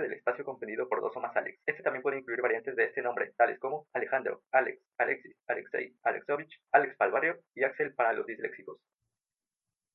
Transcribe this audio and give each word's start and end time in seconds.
del 0.00 0.14
espacio 0.14 0.44
comprendido 0.44 0.88
por 0.88 1.00
dos 1.00 1.16
o 1.16 1.20
más 1.20 1.36
Alex. 1.36 1.60
Este 1.66 1.82
también 1.82 2.02
puede 2.02 2.18
incluir 2.18 2.40
variantes 2.40 2.74
de 2.74 2.84
este 2.84 3.02
nombre, 3.02 3.32
tales 3.36 3.58
como 3.58 3.86
Alejandro, 3.92 4.42
Alex, 4.50 4.80
Alexis, 4.98 5.36
Alexei, 5.46 5.94
Alexovich, 6.02 6.60
Alex 6.72 6.96
Palvario 6.96 7.38
y 7.54 7.64
Axel 7.64 7.94
para 7.94 8.12
los 8.12 8.26
disléxicos. 8.26 8.78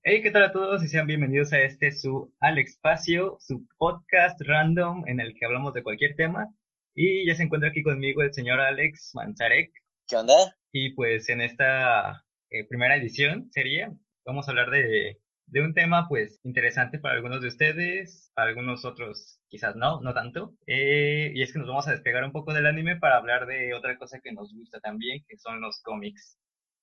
Hey, 0.04 0.22
¿qué 0.22 0.30
tal 0.30 0.44
a 0.44 0.52
todos? 0.52 0.84
Y 0.84 0.88
sean 0.88 1.08
bienvenidos 1.08 1.52
a 1.54 1.62
este 1.62 1.92
su 1.92 2.32
Alex 2.40 2.72
Espacio, 2.72 3.38
su 3.40 3.68
podcast 3.78 4.40
random 4.42 5.04
en 5.08 5.20
el 5.20 5.34
que 5.34 5.46
hablamos 5.46 5.74
de 5.74 5.82
cualquier 5.82 6.16
tema. 6.16 6.48
Y 6.94 7.28
ya 7.28 7.36
se 7.36 7.44
encuentra 7.44 7.70
aquí 7.70 7.82
conmigo 7.82 8.22
el 8.22 8.34
señor 8.34 8.60
Alex 8.60 9.12
Manzarek. 9.16 9.72
¿Qué 10.08 10.16
onda? 10.16 10.56
Y 10.72 10.94
pues 10.94 11.28
en 11.30 11.42
esta 11.42 12.24
eh, 12.52 12.68
primera 12.68 12.96
edición 12.96 13.50
sería, 13.52 13.92
vamos 14.26 14.48
a 14.48 14.52
hablar 14.52 14.70
de, 14.70 15.18
de 15.48 15.62
un 15.62 15.74
tema 15.74 16.08
pues 16.08 16.40
interesante 16.44 17.00
para 17.00 17.16
algunos 17.16 17.42
de 17.42 17.48
ustedes, 17.48 18.32
para 18.34 18.50
algunos 18.50 18.86
otros 18.86 19.40
quizás 19.48 19.76
no, 19.76 20.02
no 20.02 20.14
tanto. 20.14 20.56
Eh, 20.68 21.32
y 21.34 21.42
es 21.42 21.54
que 21.54 21.60
nos 21.60 21.68
vamos 21.68 21.88
a 21.88 21.92
despegar 21.92 22.24
un 22.24 22.32
poco 22.32 22.54
del 22.54 22.66
anime 22.66 22.98
para 22.98 23.18
hablar 23.18 23.46
de 23.46 23.74
otra 23.74 23.98
cosa 23.98 24.20
que 24.20 24.34
nos 24.34 24.54
gusta 24.54 24.80
también, 24.80 25.24
que 25.28 25.38
son 25.38 25.62
los 25.62 25.82
cómics. 25.82 26.38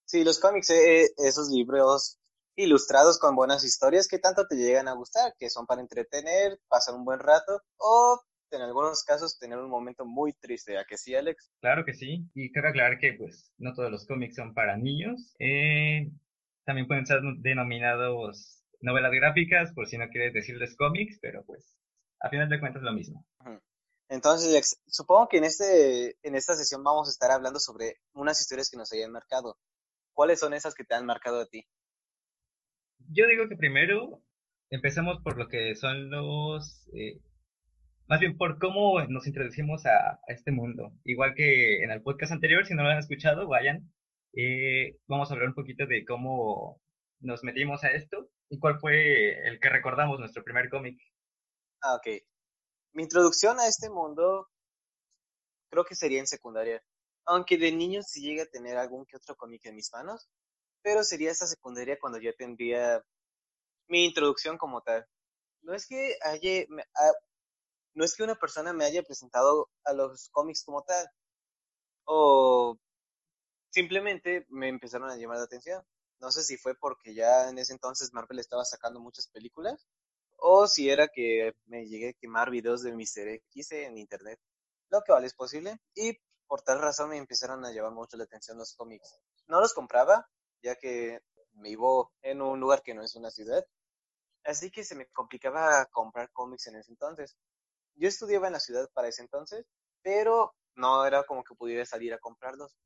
Sí, 0.04 0.24
los 0.24 0.38
cómics, 0.38 0.70
eh, 0.70 1.08
esos 1.18 1.50
libros 1.50 2.18
ilustrados 2.54 3.18
con 3.18 3.34
buenas 3.34 3.64
historias 3.64 4.08
que 4.08 4.18
tanto 4.18 4.46
te 4.46 4.56
llegan 4.56 4.88
a 4.88 4.92
gustar, 4.92 5.34
que 5.38 5.48
son 5.48 5.66
para 5.66 5.80
entretener, 5.80 6.58
pasar 6.68 6.94
un 6.94 7.04
buen 7.04 7.18
rato 7.18 7.62
o 7.78 8.20
en 8.50 8.60
algunos 8.60 9.02
casos 9.04 9.38
tener 9.38 9.58
un 9.58 9.70
momento 9.70 10.04
muy 10.04 10.34
triste, 10.34 10.76
¿a 10.76 10.84
que 10.84 10.98
sí, 10.98 11.14
Alex? 11.14 11.50
Claro 11.60 11.86
que 11.86 11.94
sí, 11.94 12.26
y 12.34 12.52
cabe 12.52 12.68
aclarar 12.68 12.98
que 12.98 13.14
pues 13.14 13.50
no 13.56 13.72
todos 13.72 13.90
los 13.90 14.06
cómics 14.06 14.36
son 14.36 14.52
para 14.52 14.76
niños, 14.76 15.34
eh, 15.38 16.10
también 16.64 16.86
pueden 16.86 17.06
ser 17.06 17.20
denominados 17.38 18.62
novelas 18.80 19.12
gráficas, 19.12 19.72
por 19.72 19.86
si 19.86 19.96
no 19.98 20.08
quieres 20.08 20.34
decirles 20.34 20.76
cómics, 20.76 21.18
pero 21.20 21.44
pues 21.44 21.76
a 22.20 22.28
final 22.28 22.48
de 22.48 22.60
cuentas 22.60 22.82
lo 22.82 22.92
mismo. 22.92 23.24
Entonces, 24.08 24.80
supongo 24.86 25.28
que 25.28 25.38
en, 25.38 25.44
este, 25.44 26.16
en 26.22 26.34
esta 26.34 26.54
sesión 26.54 26.84
vamos 26.84 27.08
a 27.08 27.10
estar 27.10 27.30
hablando 27.30 27.58
sobre 27.58 27.96
unas 28.12 28.40
historias 28.40 28.68
que 28.70 28.76
nos 28.76 28.92
hayan 28.92 29.10
marcado. 29.10 29.56
¿Cuáles 30.12 30.40
son 30.40 30.52
esas 30.52 30.74
que 30.74 30.84
te 30.84 30.94
han 30.94 31.06
marcado 31.06 31.40
a 31.40 31.46
ti? 31.46 31.64
Yo 33.08 33.26
digo 33.26 33.48
que 33.48 33.56
primero 33.56 34.22
empecemos 34.70 35.22
por 35.22 35.38
lo 35.38 35.48
que 35.48 35.74
son 35.76 36.10
los... 36.10 36.86
Eh, 36.94 37.20
más 38.06 38.20
bien 38.20 38.36
por 38.36 38.58
cómo 38.58 39.00
nos 39.06 39.26
introducimos 39.26 39.86
a, 39.86 40.12
a, 40.12 40.20
este 40.28 40.52
mundo. 40.52 40.92
Igual 41.04 41.34
que 41.34 41.82
en 41.82 41.90
el 41.90 42.02
podcast 42.02 42.32
anterior, 42.32 42.66
si 42.66 42.74
no 42.74 42.82
lo 42.82 42.90
han 42.90 42.98
escuchado, 42.98 43.48
vayan. 43.48 43.90
Eh, 44.34 44.96
vamos 45.06 45.30
a 45.30 45.34
hablar 45.34 45.48
un 45.48 45.54
poquito 45.54 45.86
de 45.86 46.04
cómo 46.04 46.80
nos 47.20 47.44
metimos 47.44 47.84
a 47.84 47.90
esto 47.90 48.30
y 48.48 48.58
cuál 48.58 48.78
fue 48.80 49.46
el 49.46 49.60
que 49.60 49.68
recordamos, 49.68 50.18
nuestro 50.18 50.42
primer 50.42 50.70
cómic. 50.70 50.98
Ah, 51.82 51.96
ok. 51.96 52.22
Mi 52.92 53.04
introducción 53.04 53.58
a 53.60 53.66
este 53.66 53.90
mundo 53.90 54.48
creo 55.70 55.84
que 55.84 55.94
sería 55.94 56.20
en 56.20 56.26
secundaria. 56.26 56.82
Aunque 57.24 57.56
de 57.56 57.72
niño 57.72 58.02
sí 58.02 58.22
llegué 58.22 58.42
a 58.42 58.50
tener 58.50 58.76
algún 58.76 59.06
que 59.06 59.16
otro 59.16 59.36
cómic 59.36 59.64
en 59.66 59.76
mis 59.76 59.92
manos, 59.92 60.28
pero 60.82 61.04
sería 61.04 61.30
esta 61.30 61.46
secundaria 61.46 61.98
cuando 61.98 62.18
ya 62.18 62.32
tendría 62.32 63.02
mi 63.88 64.04
introducción 64.04 64.58
como 64.58 64.80
tal. 64.82 65.06
No 65.62 65.74
es 65.74 65.86
que 65.86 66.16
haya, 66.22 66.66
no 67.94 68.04
es 68.04 68.16
que 68.16 68.24
una 68.24 68.34
persona 68.34 68.72
me 68.72 68.84
haya 68.84 69.02
presentado 69.02 69.70
a 69.84 69.92
los 69.92 70.28
cómics 70.30 70.64
como 70.64 70.82
tal, 70.82 71.06
o 72.04 72.76
simplemente 73.72 74.46
me 74.50 74.68
empezaron 74.68 75.10
a 75.10 75.16
llamar 75.16 75.38
la 75.38 75.44
atención. 75.44 75.82
No 76.20 76.30
sé 76.30 76.42
si 76.42 76.56
fue 76.56 76.74
porque 76.76 77.14
ya 77.14 77.48
en 77.48 77.58
ese 77.58 77.72
entonces 77.72 78.12
Marvel 78.12 78.38
estaba 78.38 78.64
sacando 78.64 79.00
muchas 79.00 79.26
películas, 79.28 79.88
o 80.36 80.68
si 80.68 80.90
era 80.90 81.08
que 81.08 81.54
me 81.66 81.86
llegué 81.88 82.10
a 82.10 82.12
quemar 82.12 82.50
videos 82.50 82.82
de 82.82 82.92
Mr. 82.92 83.28
X 83.28 83.72
en 83.72 83.98
internet, 83.98 84.38
lo 84.90 85.02
que 85.02 85.12
vale 85.12 85.26
es 85.26 85.34
posible, 85.34 85.78
y 85.94 86.18
por 86.46 86.62
tal 86.62 86.80
razón 86.80 87.10
me 87.10 87.16
empezaron 87.16 87.64
a 87.64 87.72
llamar 87.72 87.92
mucho 87.92 88.16
la 88.16 88.24
atención 88.24 88.58
los 88.58 88.74
cómics. 88.74 89.18
No 89.46 89.60
los 89.60 89.72
compraba, 89.72 90.28
ya 90.62 90.76
que 90.76 91.20
me 91.54 91.70
vivo 91.70 92.12
en 92.22 92.42
un 92.42 92.60
lugar 92.60 92.82
que 92.82 92.94
no 92.94 93.02
es 93.02 93.14
una 93.16 93.30
ciudad, 93.30 93.66
así 94.44 94.70
que 94.70 94.84
se 94.84 94.94
me 94.94 95.06
complicaba 95.08 95.86
comprar 95.86 96.30
cómics 96.32 96.66
en 96.66 96.76
ese 96.76 96.90
entonces. 96.90 97.36
Yo 97.94 98.08
estudiaba 98.08 98.46
en 98.46 98.54
la 98.54 98.60
ciudad 98.60 98.88
para 98.92 99.08
ese 99.08 99.22
entonces, 99.22 99.66
pero 100.02 100.54
no 100.74 101.04
era 101.06 101.24
como 101.24 101.42
que 101.42 101.54
pudiera 101.54 101.84
salir 101.86 102.14
a 102.14 102.18
comprarlos. 102.18 102.76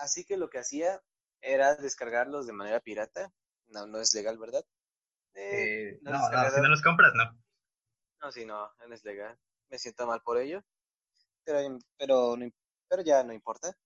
Así 0.00 0.24
que 0.24 0.36
lo 0.36 0.48
que 0.48 0.58
hacía 0.58 1.02
era 1.42 1.76
descargarlos 1.76 2.46
de 2.46 2.52
manera 2.52 2.80
pirata. 2.80 3.32
No, 3.68 3.86
no 3.86 4.00
es 4.00 4.14
legal, 4.14 4.38
¿verdad? 4.38 4.64
Eh, 5.34 5.98
no, 6.02 6.10
no, 6.10 6.30
no, 6.30 6.50
si 6.50 6.60
no 6.60 6.68
los 6.68 6.82
compras, 6.82 7.12
no. 7.14 7.38
No, 8.22 8.32
sí, 8.32 8.44
no, 8.44 8.70
no 8.86 8.94
es 8.94 9.04
legal. 9.04 9.38
Me 9.68 9.78
siento 9.78 10.06
mal 10.06 10.22
por 10.22 10.38
ello. 10.38 10.62
Pero, 11.44 11.78
pero, 11.96 12.36
pero 12.88 13.02
ya 13.02 13.22
no 13.22 13.32
importa. 13.32 13.76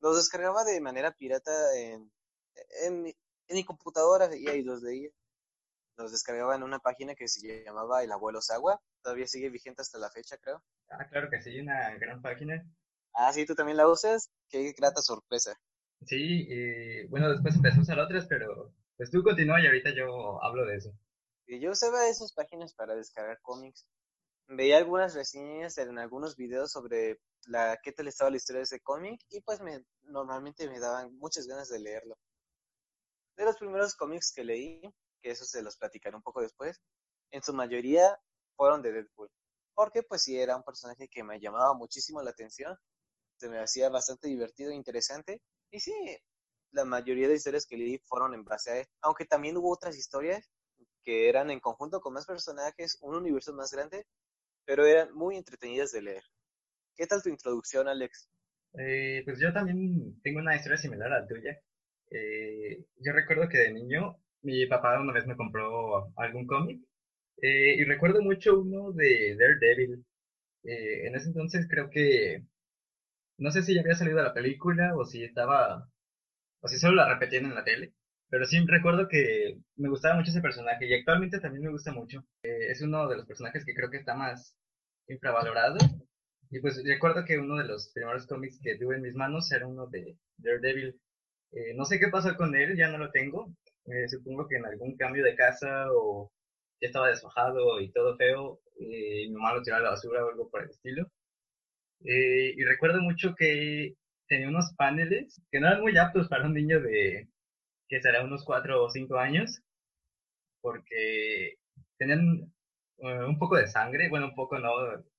Los 0.00 0.16
descargaba 0.16 0.64
de 0.64 0.80
manera 0.80 1.12
pirata 1.12 1.52
en, 1.76 2.10
en, 2.82 3.02
mi, 3.02 3.10
en 3.10 3.56
mi 3.56 3.64
computadora 3.64 4.34
y 4.34 4.48
ahí 4.48 4.62
los 4.62 4.82
leía. 4.82 5.10
Los 5.96 6.12
descargaba 6.12 6.54
en 6.54 6.62
una 6.62 6.78
página 6.78 7.14
que 7.14 7.28
se 7.28 7.64
llamaba 7.64 8.02
El 8.02 8.12
Abuelo 8.12 8.40
Sagua. 8.40 8.80
Todavía 9.02 9.26
sigue 9.26 9.50
vigente 9.50 9.82
hasta 9.82 9.98
la 9.98 10.10
fecha, 10.10 10.38
creo. 10.38 10.62
Ah, 10.90 11.06
claro 11.08 11.28
que 11.28 11.40
sí, 11.42 11.58
una 11.60 11.94
gran 11.96 12.22
página. 12.22 12.64
Ah, 13.20 13.32
sí, 13.32 13.44
tú 13.44 13.56
también 13.56 13.76
la 13.76 13.88
usas. 13.88 14.30
Qué 14.48 14.72
grata 14.78 15.02
sorpresa. 15.02 15.60
Sí, 16.06 16.46
y 16.48 17.06
bueno, 17.08 17.28
después 17.30 17.56
empecé 17.56 17.78
a 17.78 17.82
usar 17.82 17.98
otras, 17.98 18.26
pero 18.28 18.72
pues 18.96 19.10
tú 19.10 19.24
continúa 19.24 19.60
y 19.60 19.66
ahorita 19.66 19.90
yo 19.92 20.40
hablo 20.40 20.64
de 20.66 20.76
eso. 20.76 20.92
Y 21.44 21.58
yo 21.58 21.72
usaba 21.72 22.08
esas 22.08 22.32
páginas 22.32 22.74
para 22.74 22.94
descargar 22.94 23.40
cómics. 23.42 23.88
Veía 24.46 24.78
algunas 24.78 25.16
reseñas 25.16 25.76
en 25.78 25.98
algunos 25.98 26.36
videos 26.36 26.70
sobre 26.70 27.20
la 27.46 27.76
qué 27.82 27.90
tal 27.90 28.06
estaba 28.06 28.30
la 28.30 28.36
historia 28.36 28.58
de 28.58 28.64
ese 28.64 28.80
cómic 28.80 29.20
y 29.30 29.40
pues 29.40 29.60
me, 29.60 29.82
normalmente 30.02 30.68
me 30.68 30.78
daban 30.78 31.12
muchas 31.18 31.48
ganas 31.48 31.68
de 31.70 31.80
leerlo. 31.80 32.16
De 33.36 33.44
los 33.44 33.56
primeros 33.56 33.96
cómics 33.96 34.32
que 34.32 34.44
leí, 34.44 34.80
que 35.22 35.30
eso 35.30 35.44
se 35.44 35.60
los 35.62 35.76
platicaré 35.76 36.14
un 36.14 36.22
poco 36.22 36.40
después, 36.40 36.80
en 37.32 37.42
su 37.42 37.52
mayoría 37.52 38.16
fueron 38.54 38.80
de 38.80 38.92
Deadpool. 38.92 39.28
Porque 39.74 40.04
pues 40.04 40.22
sí 40.22 40.38
era 40.38 40.56
un 40.56 40.62
personaje 40.62 41.08
que 41.08 41.24
me 41.24 41.40
llamaba 41.40 41.74
muchísimo 41.74 42.22
la 42.22 42.30
atención, 42.30 42.76
se 43.38 43.48
me 43.48 43.58
hacía 43.58 43.88
bastante 43.88 44.28
divertido 44.28 44.70
e 44.70 44.74
interesante. 44.74 45.40
Y 45.70 45.80
sí, 45.80 45.92
la 46.72 46.84
mayoría 46.84 47.28
de 47.28 47.34
historias 47.34 47.66
que 47.66 47.76
leí 47.76 47.98
fueron 47.98 48.34
en 48.34 48.44
base 48.44 48.70
a 48.70 48.78
él, 48.78 48.86
aunque 49.00 49.24
también 49.24 49.56
hubo 49.56 49.72
otras 49.72 49.96
historias 49.96 50.50
que 51.04 51.28
eran 51.28 51.50
en 51.50 51.60
conjunto 51.60 52.00
con 52.00 52.12
más 52.12 52.26
personajes, 52.26 52.98
un 53.00 53.14
universo 53.14 53.54
más 53.54 53.72
grande, 53.72 54.04
pero 54.64 54.84
eran 54.84 55.14
muy 55.14 55.36
entretenidas 55.36 55.92
de 55.92 56.02
leer. 56.02 56.22
¿Qué 56.94 57.06
tal 57.06 57.22
tu 57.22 57.30
introducción, 57.30 57.88
Alex? 57.88 58.28
Eh, 58.74 59.22
pues 59.24 59.38
yo 59.40 59.52
también 59.52 60.20
tengo 60.22 60.40
una 60.40 60.56
historia 60.56 60.76
similar 60.76 61.12
a 61.12 61.20
la 61.20 61.26
tuya. 61.26 61.58
Eh, 62.10 62.84
yo 62.96 63.12
recuerdo 63.12 63.48
que 63.48 63.58
de 63.58 63.72
niño 63.72 64.18
mi 64.42 64.66
papá 64.66 65.00
una 65.00 65.12
vez 65.12 65.26
me 65.26 65.36
compró 65.36 66.12
algún 66.16 66.46
cómic 66.46 66.80
eh, 67.40 67.76
y 67.78 67.84
recuerdo 67.84 68.22
mucho 68.22 68.58
uno 68.60 68.92
de 68.92 69.36
Daredevil. 69.36 70.04
Eh, 70.64 71.06
en 71.06 71.14
ese 71.14 71.28
entonces 71.28 71.66
creo 71.70 71.88
que 71.90 72.42
no 73.38 73.50
sé 73.50 73.62
si 73.62 73.74
ya 73.74 73.80
había 73.82 73.94
salido 73.94 74.22
la 74.22 74.34
película 74.34 74.94
o 74.96 75.04
si 75.04 75.24
estaba 75.24 75.88
o 76.60 76.68
si 76.68 76.78
solo 76.78 76.96
la 76.96 77.08
repetían 77.08 77.46
en 77.46 77.54
la 77.54 77.64
tele. 77.64 77.94
Pero 78.30 78.44
sí 78.46 78.58
recuerdo 78.66 79.08
que 79.08 79.58
me 79.76 79.88
gustaba 79.88 80.16
mucho 80.16 80.30
ese 80.30 80.42
personaje 80.42 80.86
y 80.86 80.94
actualmente 80.94 81.40
también 81.40 81.64
me 81.64 81.70
gusta 81.70 81.92
mucho. 81.92 82.24
Eh, 82.42 82.70
es 82.70 82.82
uno 82.82 83.08
de 83.08 83.16
los 83.16 83.26
personajes 83.26 83.64
que 83.64 83.74
creo 83.74 83.90
que 83.90 83.98
está 83.98 84.14
más 84.14 84.54
infravalorado. 85.08 85.78
Y 86.50 86.60
pues 86.60 86.82
recuerdo 86.84 87.24
que 87.24 87.38
uno 87.38 87.56
de 87.56 87.64
los 87.64 87.90
primeros 87.94 88.26
cómics 88.26 88.58
que 88.62 88.76
tuve 88.78 88.96
en 88.96 89.02
mis 89.02 89.14
manos 89.14 89.50
era 89.52 89.66
uno 89.66 89.86
de 89.86 90.16
Daredevil. 90.38 91.00
Eh, 91.52 91.74
no 91.76 91.84
sé 91.84 91.98
qué 91.98 92.08
pasó 92.08 92.36
con 92.36 92.54
él, 92.56 92.76
ya 92.76 92.88
no 92.88 92.98
lo 92.98 93.10
tengo. 93.10 93.52
Eh, 93.86 94.08
supongo 94.08 94.46
que 94.48 94.56
en 94.56 94.66
algún 94.66 94.96
cambio 94.96 95.24
de 95.24 95.34
casa 95.34 95.86
o 95.92 96.30
ya 96.80 96.88
estaba 96.88 97.08
desfajado 97.08 97.80
y 97.80 97.90
todo 97.92 98.16
feo. 98.16 98.60
Eh, 98.80 99.24
y 99.24 99.28
mi 99.28 99.34
mamá 99.34 99.54
lo 99.54 99.62
tiró 99.62 99.76
a 99.76 99.80
la 99.80 99.90
basura 99.90 100.24
o 100.24 100.30
algo 100.30 100.50
por 100.50 100.62
el 100.62 100.70
estilo. 100.70 101.10
Y 102.00 102.64
recuerdo 102.64 103.00
mucho 103.02 103.34
que 103.36 103.94
tenía 104.28 104.48
unos 104.48 104.72
paneles 104.76 105.40
que 105.50 105.60
no 105.60 105.68
eran 105.68 105.80
muy 105.82 105.96
aptos 105.96 106.28
para 106.28 106.46
un 106.46 106.54
niño 106.54 106.80
de 106.80 107.28
que 107.88 108.00
será 108.02 108.24
unos 108.24 108.44
cuatro 108.44 108.84
o 108.84 108.90
cinco 108.90 109.18
años, 109.18 109.62
porque 110.60 111.54
tenían 111.98 112.52
eh, 112.98 113.24
un 113.24 113.38
poco 113.38 113.56
de 113.56 113.66
sangre, 113.68 114.08
bueno, 114.10 114.26
un 114.26 114.34
poco 114.34 114.58
no, 114.58 114.70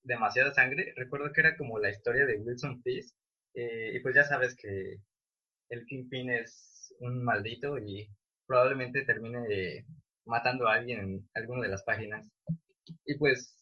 demasiada 0.04 0.54
sangre. 0.54 0.94
Recuerdo 0.96 1.31
que 1.34 1.42
era 1.42 1.58
como 1.58 1.80
la 1.80 1.90
historia 1.90 2.26
de 2.26 2.38
Wilson 2.38 2.81
Fisk, 2.84 3.16
eh, 3.56 3.94
y 3.96 4.00
pues 4.02 4.16
ya 4.16 4.24
sabes 4.24 4.56
que 4.56 4.98
el 5.70 5.86
Kingpin 5.86 6.30
es 6.31 6.94
un 7.00 7.24
maldito 7.24 7.78
y 7.78 8.10
probablemente 8.48 9.04
termine 9.06 9.86
matando 10.26 10.68
a 10.68 10.76
alguien 10.76 11.00
en 11.00 11.30
alguna 11.34 11.64
de 11.64 11.70
las 11.70 11.84
páginas. 11.84 12.30
Y 13.06 13.18
pues 13.18 13.56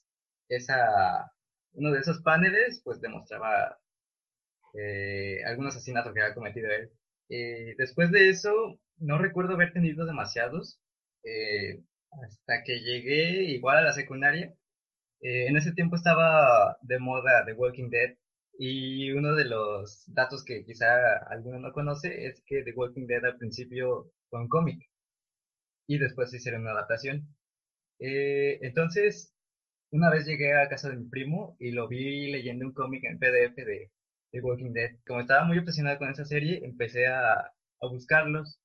esa, 0.50 1.32
uno 1.78 1.92
de 1.94 2.00
esos 2.02 2.22
paneles 2.22 2.82
pues 2.84 3.02
demostraba 3.02 3.80
eh, 4.74 5.44
algún 5.46 5.68
asesinato 5.68 6.14
que 6.14 6.22
había 6.22 6.36
cometido 6.36 6.72
él. 6.72 6.92
Eh, 7.30 7.76
después 7.78 8.12
de 8.12 8.30
eso, 8.30 8.80
no 8.98 9.18
recuerdo 9.18 9.54
haber 9.56 9.74
tenido 9.74 10.06
demasiados, 10.06 10.80
eh, 11.24 11.82
hasta 12.24 12.64
que 12.64 12.80
llegué 12.82 13.44
igual 13.44 13.78
a 13.78 13.82
la 13.84 13.94
secundaria. 13.94 14.54
Eh, 15.22 15.48
en 15.48 15.58
ese 15.58 15.74
tiempo 15.74 15.96
estaba 15.96 16.78
de 16.82 17.00
moda 17.00 17.46
The 17.46 17.54
Walking 17.54 17.90
Dead 17.90 18.18
y 18.60 19.12
uno 19.12 19.36
de 19.36 19.46
los 19.46 20.04
datos 20.08 20.44
que 20.46 20.66
quizá 20.66 21.18
alguno 21.30 21.60
no 21.60 21.74
conoce 21.74 22.28
es 22.28 22.42
que 22.46 22.64
The 22.64 22.74
Walking 22.74 23.08
Dead 23.08 23.26
al 23.26 23.38
principio 23.38 24.12
fue 24.30 24.42
un 24.42 24.50
cómic 24.50 24.82
y 25.88 25.98
después 25.98 26.34
hicieron 26.34 26.62
una 26.62 26.72
adaptación. 26.72 27.28
Eh, 28.00 28.60
entonces, 28.62 29.34
una 29.92 30.10
vez 30.10 30.26
llegué 30.26 30.54
a 30.56 30.70
casa 30.70 30.90
de 30.90 30.98
mi 30.98 31.10
primo 31.10 31.56
y 31.60 31.72
lo 31.72 31.88
vi 31.88 32.32
leyendo 32.32 32.66
un 32.66 32.74
cómic 32.74 33.04
en 33.06 33.20
PDF 33.20 33.56
de 33.56 33.92
Walking 34.42 34.74
Dead. 34.74 34.92
Como 35.06 35.22
estaba 35.22 35.46
muy 35.46 35.58
obsesionado 35.60 35.98
con 35.98 36.10
esa 36.10 36.26
serie, 36.26 36.62
empecé 36.64 37.08
a, 37.08 37.34
a 37.34 37.88
buscarlos 37.90 38.60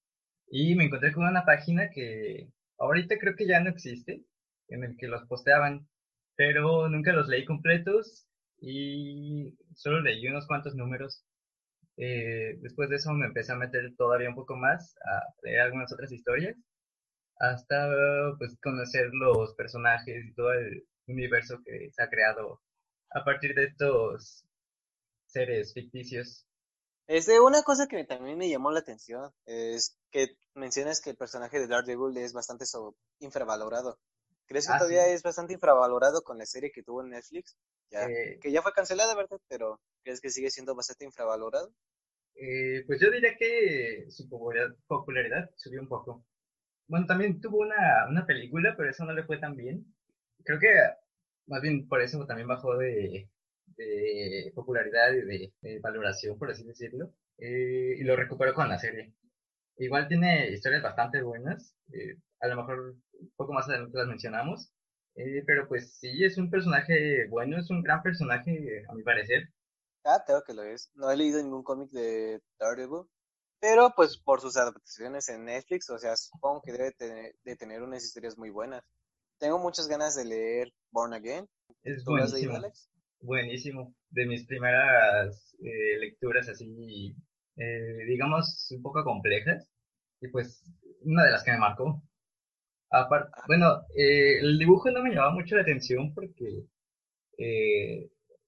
y 0.49 0.75
me 0.75 0.85
encontré 0.85 1.13
con 1.13 1.25
una 1.25 1.45
página 1.45 1.91
que 1.91 2.49
ahorita 2.79 3.19
creo 3.19 3.35
que 3.37 3.47
ya 3.47 3.61
no 3.61 3.71
existe, 3.71 4.25
en 4.69 4.85
el 4.85 4.97
que 4.97 5.09
los 5.09 5.27
posteaban, 5.27 5.89
pero 6.37 6.89
nunca 6.89 7.13
los 7.13 7.29
leí 7.29 7.45
completos 7.45 8.27
y 8.61 9.55
solo 9.75 10.01
leí 10.01 10.27
unos 10.29 10.47
cuantos 10.47 10.75
números. 10.75 11.25
Eh, 11.97 12.57
después 12.61 12.89
de 12.91 12.97
eso 12.97 13.13
me 13.13 13.27
empecé 13.27 13.53
a 13.53 13.57
meter 13.57 13.95
todavía 13.97 14.29
un 14.31 14.35
poco 14.35 14.57
más, 14.57 14.97
a 15.05 15.23
leer 15.43 15.61
algunas 15.63 15.93
otras 15.93 16.13
historias, 16.13 16.57
hasta 17.39 17.89
pues 18.39 18.59
conocer 18.63 19.11
los 19.13 19.55
personajes 19.55 20.25
y 20.27 20.35
todo 20.35 20.53
el 20.55 20.85
universo 21.13 21.61
que 21.65 21.91
se 21.93 22.03
ha 22.03 22.09
creado 22.11 22.61
a 23.11 23.25
partir 23.25 23.55
de 23.55 23.65
estos 23.67 24.45
seres 25.27 25.75
ficticios. 25.75 26.47
Este, 27.07 27.39
una 27.41 27.63
cosa 27.63 27.87
que 27.87 28.05
también 28.05 28.39
me 28.39 28.49
llamó 28.49 28.71
la 28.73 28.81
atención 28.81 29.31
es 29.47 29.97
que 30.11 30.37
mencionas 30.55 31.01
que 31.01 31.11
el 31.11 31.17
personaje 31.17 31.59
de 31.61 31.67
Daredevil 31.69 32.17
es 32.17 32.33
bastante 32.33 32.65
infravalorado. 33.21 33.99
¿Crees 34.47 34.67
que 34.67 34.75
Ah, 34.75 34.75
todavía 34.75 35.07
sí. 35.07 35.07
es 35.07 35.23
bastante 35.23 35.53
infravalorado 35.55 36.23
con 36.23 36.39
la 36.39 36.47
serie 36.47 36.73
que 36.73 36.83
tuvo 36.83 37.03
en 37.03 37.11
Netflix? 37.11 37.57
Ya, 37.91 38.09
Eh, 38.09 38.41
que 38.41 38.51
ya 38.53 38.63
fue 38.63 38.73
cancelada, 38.73 39.15
¿verdad? 39.15 39.39
Pero 39.49 39.81
¿crees 40.03 40.21
que 40.21 40.31
sigue 40.31 40.51
siendo 40.51 40.75
bastante 40.75 41.05
infravalorado? 41.05 41.73
Eh, 42.35 42.85
pues 42.87 43.01
yo 43.01 43.11
diría 43.11 43.37
que 43.39 44.07
su 44.11 44.29
popularidad 44.29 45.51
subió 45.57 45.81
un 45.81 45.89
poco. 45.89 46.25
Bueno, 46.89 47.07
también 47.07 47.41
tuvo 47.41 47.59
una, 47.61 48.07
una 48.09 48.27
película, 48.27 48.75
pero 48.77 48.91
eso 48.91 49.05
no 49.05 49.13
le 49.15 49.25
fue 49.25 49.39
tan 49.39 49.57
bien. 49.57 49.87
Creo 50.45 50.59
que 50.61 50.69
más 51.47 51.63
bien 51.63 51.89
por 51.89 52.01
eso 52.03 52.25
también 52.27 52.49
bajó 52.49 52.77
de, 52.77 53.29
popularidad 54.55 55.13
y 55.13 55.53
de, 55.61 55.81
valoración, 55.81 56.39
por 56.39 56.51
así 56.51 56.65
decirlo. 56.65 57.13
Eh, 57.39 57.97
y 57.99 58.05
lo 58.05 58.17
recuperó 58.17 58.55
con 58.55 58.69
la 58.69 58.79
serie. 58.79 59.13
Igual 59.79 60.09
tiene 60.09 60.51
historias 60.51 60.83
bastante 60.83 61.23
buenas. 61.23 61.75
eh, 61.93 62.17
a 62.41 62.49
lo 62.49 62.57
mejor 62.57 62.97
un 63.13 63.33
poco 63.37 63.53
más 63.53 63.69
adelante 63.69 63.99
las 63.99 64.09
mencionamos. 64.09 64.73
eh, 65.17 65.43
pero 65.47 65.69
pues 65.69 65.99
sí, 65.99 66.25
es 66.25 66.39
un 66.39 66.51
personaje 66.51 67.27
bueno, 67.29 67.59
es 67.59 67.71
un 67.71 67.83
gran 67.83 68.03
personaje, 68.03 68.85
a 68.89 68.95
mi 68.95 69.03
parecer. 69.03 69.49
Ah, 70.05 70.23
creo 70.27 70.43
que 70.45 70.55
lo 70.55 70.63
es. 70.65 70.91
No 70.95 71.11
he 71.11 71.17
leído 71.17 71.43
ningún 71.43 71.63
cómic 71.63 71.91
de 71.91 72.41
Daredevil, 72.59 73.07
pero 73.61 73.93
pues 73.95 74.19
por 74.19 74.41
sus 74.41 74.57
adaptaciones 74.57 75.29
en 75.29 75.45
Netflix, 75.45 75.91
o 75.91 75.99
sea, 75.99 76.17
supongo 76.17 76.63
que 76.63 76.73
debe 76.73 76.95
de 77.45 77.57
tener 77.57 77.83
unas 77.83 78.05
historias 78.05 78.37
muy 78.39 78.51
buenas. 78.51 78.85
Tengo 79.43 79.59
muchas 79.59 79.89
ganas 79.89 80.15
de 80.15 80.25
leer 80.25 80.73
Born 80.93 81.15
Again. 81.15 81.49
Es 81.83 82.05
¿Tú 82.05 82.15
has 82.15 82.33
leído, 82.33 82.53
buenísimo. 82.53 82.57
Alex? 82.57 82.91
buenísimo. 83.23 83.95
De 84.11 84.25
mis 84.25 84.47
primeras 84.47 85.57
eh, 85.59 85.99
lecturas 85.99 86.49
así, 86.49 87.17
eh, 87.57 88.05
digamos, 88.07 88.69
un 88.71 88.83
poco 88.83 89.03
complejas. 89.03 89.69
Y 90.21 90.29
pues, 90.29 90.63
una 91.01 91.25
de 91.25 91.33
las 91.33 91.43
que 91.43 91.51
me 91.51 91.59
marcó. 91.59 92.05
Aparte, 92.89 93.33
bueno, 93.49 93.81
eh, 93.97 94.39
el 94.39 94.61
dibujo 94.61 94.93
no 94.93 95.03
me 95.03 95.11
llamaba 95.11 95.35
mucho 95.35 95.57
la 95.57 95.63
atención 95.63 96.15
porque 96.15 96.69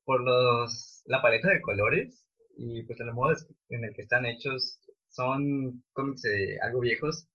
por 0.05 0.20
los, 0.20 1.02
la 1.06 1.20
paleta 1.20 1.49
de 1.49 1.61
colores 1.61 2.25
y 2.56 2.85
pues 2.85 3.00
el 3.00 3.12
modo 3.12 3.35
en 3.70 3.85
el 3.85 3.93
que 3.96 4.02
están 4.02 4.26
hechos 4.26 4.79
son 5.08 5.82
cómics 5.93 6.23
algo 6.62 6.79
viejos 6.79 7.26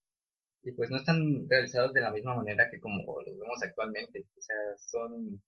y 0.62 0.72
pues 0.72 0.90
no 0.90 0.98
están 0.98 1.48
realizados 1.48 1.92
de 1.92 2.00
la 2.00 2.10
misma 2.10 2.34
manera 2.36 2.68
que 2.70 2.80
como 2.80 2.98
los 3.22 3.38
vemos 3.38 3.62
actualmente. 3.62 4.26
O 4.36 4.42
sea, 4.42 4.56
son 4.78 5.42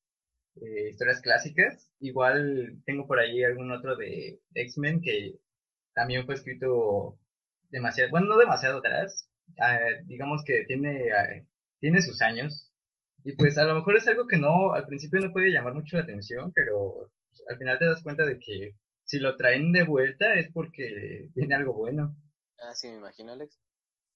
eh, 0.56 0.90
historias 0.90 1.20
clásicas. 1.20 1.90
Igual 2.00 2.80
tengo 2.86 3.06
por 3.06 3.18
ahí 3.18 3.44
algún 3.44 3.70
otro 3.72 3.96
de 3.96 4.40
X-Men 4.54 5.00
que 5.02 5.38
también 5.94 6.24
fue 6.26 6.34
escrito 6.34 7.18
demasiado, 7.70 8.10
bueno, 8.10 8.28
no 8.28 8.38
demasiado 8.38 8.78
atrás. 8.78 9.28
ah, 9.60 9.78
digamos 10.06 10.42
que 10.44 10.64
tiene, 10.66 11.12
ah, 11.12 11.44
tiene 11.80 12.00
sus 12.02 12.22
años. 12.22 12.70
Y 13.24 13.36
pues 13.36 13.58
a 13.58 13.64
lo 13.64 13.74
mejor 13.74 13.96
es 13.96 14.08
algo 14.08 14.26
que 14.26 14.38
no, 14.38 14.72
al 14.72 14.86
principio 14.86 15.20
no 15.20 15.32
puede 15.32 15.52
llamar 15.52 15.74
mucho 15.74 15.96
la 15.96 16.02
atención, 16.02 16.52
pero 16.54 17.10
pues, 17.28 17.42
al 17.48 17.58
final 17.58 17.78
te 17.78 17.86
das 17.86 18.02
cuenta 18.02 18.24
de 18.26 18.38
que 18.38 18.74
si 19.04 19.18
lo 19.18 19.36
traen 19.36 19.72
de 19.72 19.84
vuelta 19.84 20.34
es 20.34 20.50
porque 20.52 21.28
tiene 21.34 21.54
algo 21.54 21.74
bueno. 21.74 22.16
Ah, 22.58 22.74
sí, 22.74 22.88
me 22.88 22.96
imagino, 22.96 23.32
Alex. 23.32 23.58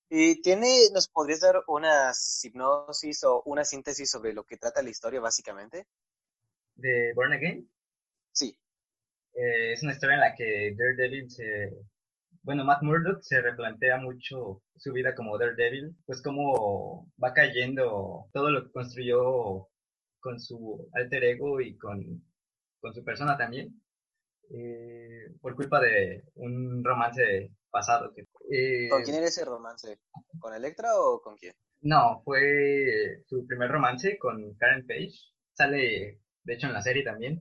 ¿Y 0.08 0.40
tiene, 0.42 0.90
nos 0.92 1.08
podrías 1.08 1.40
dar 1.40 1.62
una 1.68 2.12
hipnosis 2.42 3.22
o 3.24 3.42
una 3.44 3.64
síntesis 3.64 4.10
sobre 4.10 4.32
lo 4.32 4.44
que 4.44 4.56
trata 4.56 4.82
la 4.82 4.90
historia, 4.90 5.20
básicamente? 5.20 5.86
De 6.76 7.12
Born 7.14 7.32
Again, 7.34 7.68
Sí. 8.32 8.56
eh, 9.34 9.72
es 9.72 9.82
una 9.82 9.92
historia 9.92 10.14
en 10.16 10.20
la 10.20 10.34
que 10.34 10.74
Daredevil 10.76 11.30
se, 11.30 11.72
bueno, 12.42 12.64
Matt 12.64 12.82
Murdock 12.82 13.22
se 13.22 13.40
replantea 13.42 13.98
mucho 13.98 14.62
su 14.76 14.92
vida 14.92 15.14
como 15.14 15.38
Daredevil, 15.38 15.96
pues 16.06 16.22
cómo 16.22 17.10
va 17.22 17.32
cayendo 17.34 18.28
todo 18.32 18.50
lo 18.50 18.64
que 18.64 18.72
construyó 18.72 19.68
con 20.20 20.40
su 20.40 20.88
alter 20.94 21.24
ego 21.24 21.60
y 21.60 21.76
con, 21.78 22.24
con 22.80 22.94
su 22.94 23.04
persona 23.04 23.36
también, 23.38 23.82
eh, 24.50 25.28
por 25.40 25.56
culpa 25.56 25.80
de 25.80 26.24
un 26.36 26.84
romance 26.84 27.50
pasado. 27.70 28.12
Que, 28.14 28.25
eh, 28.50 28.88
¿Con 28.88 29.02
quién 29.04 29.16
era 29.16 29.26
ese 29.28 29.44
romance? 29.44 30.00
¿Con 30.40 30.52
Electra 30.54 31.00
o 31.00 31.20
con 31.20 31.36
quién? 31.36 31.54
No, 31.80 32.20
fue 32.24 33.22
su 33.26 33.46
primer 33.46 33.70
romance 33.70 34.18
con 34.18 34.54
Karen 34.56 34.86
Page. 34.86 35.14
Sale, 35.54 36.20
de 36.44 36.54
hecho, 36.54 36.66
en 36.66 36.74
la 36.74 36.82
serie 36.82 37.02
también. 37.04 37.40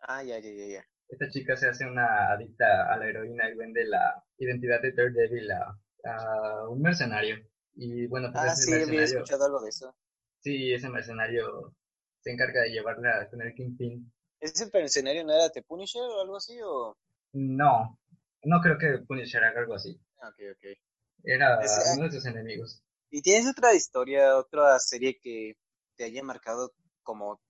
Ah, 0.00 0.22
ya, 0.24 0.38
ya, 0.40 0.50
ya, 0.50 0.66
ya. 0.66 0.84
Esta 1.08 1.28
chica 1.28 1.54
se 1.56 1.68
hace 1.68 1.84
una 1.86 2.32
adicta 2.32 2.90
a 2.92 2.96
la 2.96 3.06
heroína 3.08 3.50
y 3.50 3.54
vende 3.56 3.84
la 3.84 4.22
identidad 4.38 4.80
de 4.80 4.92
Daredevil 4.92 5.50
a, 5.52 5.78
a 6.04 6.68
un 6.68 6.80
mercenario. 6.80 7.36
Y 7.74 8.06
bueno, 8.06 8.30
pues 8.32 8.44
Ah, 8.44 8.52
ese 8.52 8.62
sí, 8.64 8.72
había 8.72 8.86
mercenario, 8.86 9.04
escuchado 9.20 9.44
algo 9.44 9.60
de 9.60 9.68
eso. 9.70 9.94
sí, 10.40 10.72
ese 10.72 10.88
mercenario 10.88 11.74
se 12.20 12.32
encarga 12.32 12.62
de 12.62 12.70
llevarla 12.70 13.28
con 13.30 13.42
el 13.42 13.54
Kingpin. 13.54 14.10
¿Ese 14.40 14.68
escenario 14.72 15.24
no 15.24 15.32
era 15.32 15.48
The 15.50 15.62
Punisher 15.62 16.02
o 16.02 16.20
algo 16.22 16.36
así? 16.36 16.58
O... 16.62 16.96
No, 17.32 17.98
no 18.44 18.60
creo 18.60 18.78
que 18.78 18.98
Punisher 19.06 19.42
haga 19.44 19.60
algo 19.60 19.74
así. 19.74 19.98
Ah, 20.20 20.28
ok, 20.28 20.40
ok. 20.52 20.78
Era 21.24 21.60
Ese- 21.60 21.94
uno 21.96 22.04
de 22.04 22.12
sus 22.12 22.26
enemigos. 22.26 22.82
¿Y 23.10 23.22
tienes 23.22 23.48
otra 23.50 23.74
historia, 23.74 24.36
otra 24.36 24.78
serie 24.78 25.18
que 25.18 25.56
te 25.96 26.04
haya 26.04 26.22
marcado 26.22 26.72
como 27.02 27.40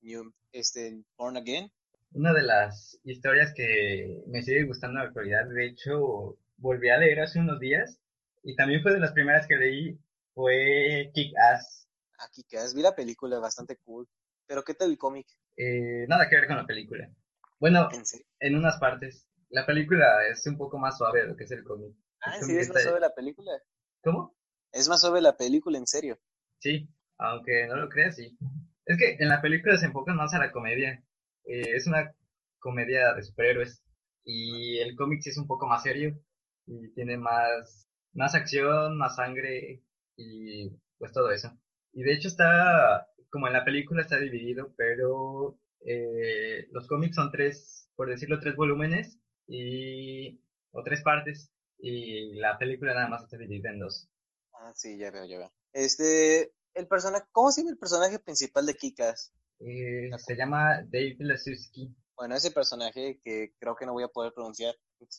New, 0.00 0.32
este, 0.52 1.02
Born 1.16 1.36
Again? 1.36 1.70
Una 2.12 2.32
de 2.32 2.42
las 2.42 2.98
historias 3.04 3.52
que 3.54 4.22
me 4.26 4.42
sigue 4.42 4.64
gustando 4.64 4.98
en 4.98 5.04
la 5.04 5.08
actualidad, 5.08 5.46
de 5.48 5.66
hecho, 5.66 6.38
volví 6.56 6.88
a 6.90 6.98
leer 6.98 7.20
hace 7.20 7.38
unos 7.38 7.60
días 7.60 7.98
y 8.42 8.54
también 8.56 8.82
fue 8.82 8.92
de 8.92 9.00
las 9.00 9.12
primeras 9.12 9.46
que 9.46 9.56
leí, 9.56 9.98
fue 10.34 11.10
Kick 11.14 11.32
Ass. 11.38 11.88
Aquí 12.18 12.44
que 12.44 12.58
vi 12.74 12.82
la 12.82 12.94
película, 12.94 13.38
bastante 13.38 13.76
cool. 13.78 14.08
Pero 14.46 14.62
¿qué 14.62 14.74
tal 14.74 14.90
el 14.90 14.98
cómic? 14.98 15.26
Eh, 15.56 16.06
nada 16.08 16.28
que 16.28 16.36
ver 16.36 16.46
con 16.46 16.56
la 16.56 16.66
película. 16.66 17.10
Bueno, 17.58 17.88
en 18.40 18.56
unas 18.56 18.78
partes. 18.78 19.25
La 19.50 19.64
película 19.66 20.26
es 20.30 20.46
un 20.46 20.56
poco 20.58 20.78
más 20.78 20.98
suave 20.98 21.22
de 21.22 21.28
lo 21.28 21.36
que 21.36 21.44
es 21.44 21.50
el 21.50 21.64
cómic. 21.64 21.94
Ah, 22.20 22.30
El 22.30 22.34
¿en 22.36 22.40
cómic 22.40 22.46
serio 22.46 22.60
es 22.62 22.68
más 22.68 22.76
está- 22.78 22.88
sobre 22.90 23.00
la 23.00 23.14
película? 23.14 23.52
¿Cómo? 24.02 24.36
Es 24.72 24.88
más 24.88 25.00
sobre 25.00 25.20
la 25.20 25.36
película, 25.36 25.78
en 25.78 25.86
serio. 25.86 26.18
Sí, 26.58 26.88
aunque 27.18 27.66
no 27.66 27.76
lo 27.76 27.88
creas, 27.88 28.16
sí. 28.16 28.36
Es 28.84 28.98
que 28.98 29.16
en 29.22 29.28
la 29.28 29.40
película 29.40 29.76
se 29.78 29.86
enfocan 29.86 30.16
más 30.16 30.34
a 30.34 30.38
la 30.38 30.52
comedia. 30.52 31.02
Eh, 31.44 31.74
es 31.76 31.86
una 31.86 32.12
comedia 32.58 33.14
de 33.14 33.22
superhéroes. 33.22 33.82
Y 34.24 34.78
el 34.78 34.96
cómic 34.96 35.20
sí 35.22 35.30
es 35.30 35.38
un 35.38 35.46
poco 35.46 35.66
más 35.66 35.82
serio. 35.82 36.18
Y 36.66 36.92
tiene 36.94 37.16
más, 37.16 37.88
más 38.12 38.34
acción, 38.34 38.96
más 38.98 39.16
sangre 39.16 39.82
y 40.16 40.70
pues 40.98 41.12
todo 41.12 41.30
eso. 41.30 41.52
Y 41.92 42.02
de 42.02 42.12
hecho 42.14 42.28
está 42.28 43.06
como 43.30 43.46
en 43.46 43.52
la 43.52 43.64
película 43.64 44.02
está 44.02 44.18
dividido, 44.18 44.72
pero 44.76 45.58
eh, 45.86 46.66
los 46.72 46.86
cómics 46.88 47.14
son 47.16 47.30
tres, 47.30 47.88
por 47.94 48.08
decirlo, 48.08 48.40
tres 48.40 48.56
volúmenes 48.56 49.20
y 49.46 50.40
o 50.72 50.82
tres 50.82 51.02
partes 51.02 51.50
y 51.78 52.34
la 52.34 52.58
película 52.58 52.94
nada 52.94 53.08
más 53.08 53.24
está 53.24 53.36
dividida 53.36 53.70
en 53.70 53.80
dos. 53.80 54.08
Ah, 54.54 54.72
sí, 54.74 54.98
ya 54.98 55.10
veo, 55.10 55.24
ya 55.24 55.38
veo. 55.38 55.52
Este, 55.72 56.52
el 56.74 56.86
personaje, 56.88 57.26
¿cómo 57.32 57.50
se 57.50 57.60
llama 57.60 57.72
el 57.72 57.78
personaje 57.78 58.18
principal 58.18 58.66
de 58.66 58.74
Kikas? 58.74 59.32
Eh, 59.60 60.10
se 60.18 60.36
llama 60.36 60.82
Dave 60.84 61.16
Lasuski. 61.18 61.94
Bueno, 62.16 62.34
ese 62.34 62.50
personaje 62.50 63.20
que 63.22 63.54
creo 63.58 63.76
que 63.76 63.86
no 63.86 63.92
voy 63.92 64.04
a 64.04 64.08
poder 64.08 64.32
pronunciar, 64.32 64.74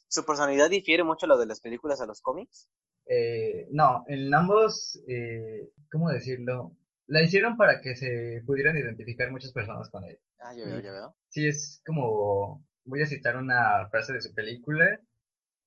¿su 0.08 0.26
personalidad 0.26 0.70
difiere 0.70 1.04
mucho 1.04 1.26
a 1.26 1.30
lo 1.30 1.38
de 1.38 1.46
las 1.46 1.62
películas 1.62 2.02
a 2.02 2.08
los 2.08 2.22
cómics? 2.22 2.68
Eh, 3.06 3.68
no, 3.72 4.04
en 4.08 4.34
ambos, 4.34 5.00
eh, 5.08 5.70
¿cómo 5.92 6.10
decirlo? 6.10 6.76
La 7.06 7.22
hicieron 7.22 7.56
para 7.56 7.80
que 7.82 7.96
se 7.96 8.44
pudieran 8.46 8.78
identificar 8.78 9.32
muchas 9.32 9.54
personas 9.54 9.90
con 9.90 10.04
él. 10.04 10.20
Ah, 10.40 10.54
ya 10.54 10.66
veo, 10.66 10.80
ya 10.80 10.92
veo. 10.92 11.16
Sí, 11.30 11.48
es 11.48 11.82
como, 11.86 12.66
voy 12.88 13.02
a 13.04 13.08
citar 13.08 13.38
una 13.38 13.88
frase 13.90 14.14
de 14.14 14.22
su 14.22 14.34
película. 14.34 15.00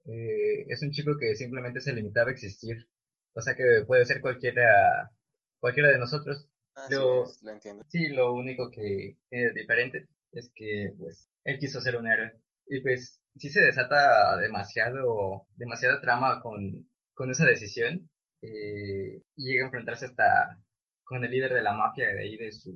Eh, 0.07 0.67
es 0.69 0.83
un 0.83 0.91
chico 0.93 1.17
que 1.19 1.35
simplemente 1.37 1.81
se 1.81 1.93
limitaba 1.93 2.31
a 2.31 2.33
existir. 2.33 2.89
O 3.35 3.41
sea 3.43 3.55
que 3.55 3.85
puede 3.87 4.05
ser 4.07 4.21
cualquiera, 4.21 5.11
cualquiera 5.61 5.91
de 5.91 5.99
nosotros. 5.99 6.49
Ah, 6.77 6.87
Lo- 6.91 7.27
sí, 7.27 7.45
lo 7.45 7.53
entiendo. 7.53 7.85
Sí, 7.89 8.09
lo 8.09 8.33
único 8.35 8.71
que 8.71 9.17
es 9.31 9.55
diferente 9.55 10.09
es 10.33 10.51
que, 10.55 10.93
pues, 10.99 11.29
él 11.45 11.59
quiso 11.59 11.81
ser 11.81 11.97
un 11.97 12.07
héroe. 12.09 12.33
Y 12.67 12.81
pues, 12.83 13.21
sí 13.37 13.51
se 13.51 13.63
desata 13.63 14.37
demasiado, 14.39 15.47
demasiada 15.57 16.01
trama 16.01 16.41
con, 16.43 16.89
con 17.15 17.31
esa 17.31 17.45
decisión. 17.47 18.09
eh, 18.43 19.23
y 19.37 19.45
llega 19.51 19.65
a 19.65 19.67
enfrentarse 19.67 20.07
hasta 20.07 20.59
con 21.05 21.25
el 21.25 21.31
líder 21.31 21.53
de 21.55 21.63
la 21.63 21.75
mafia 21.75 22.09
de 22.09 22.21
ahí, 22.23 22.37
de 22.39 22.53
su, 22.53 22.73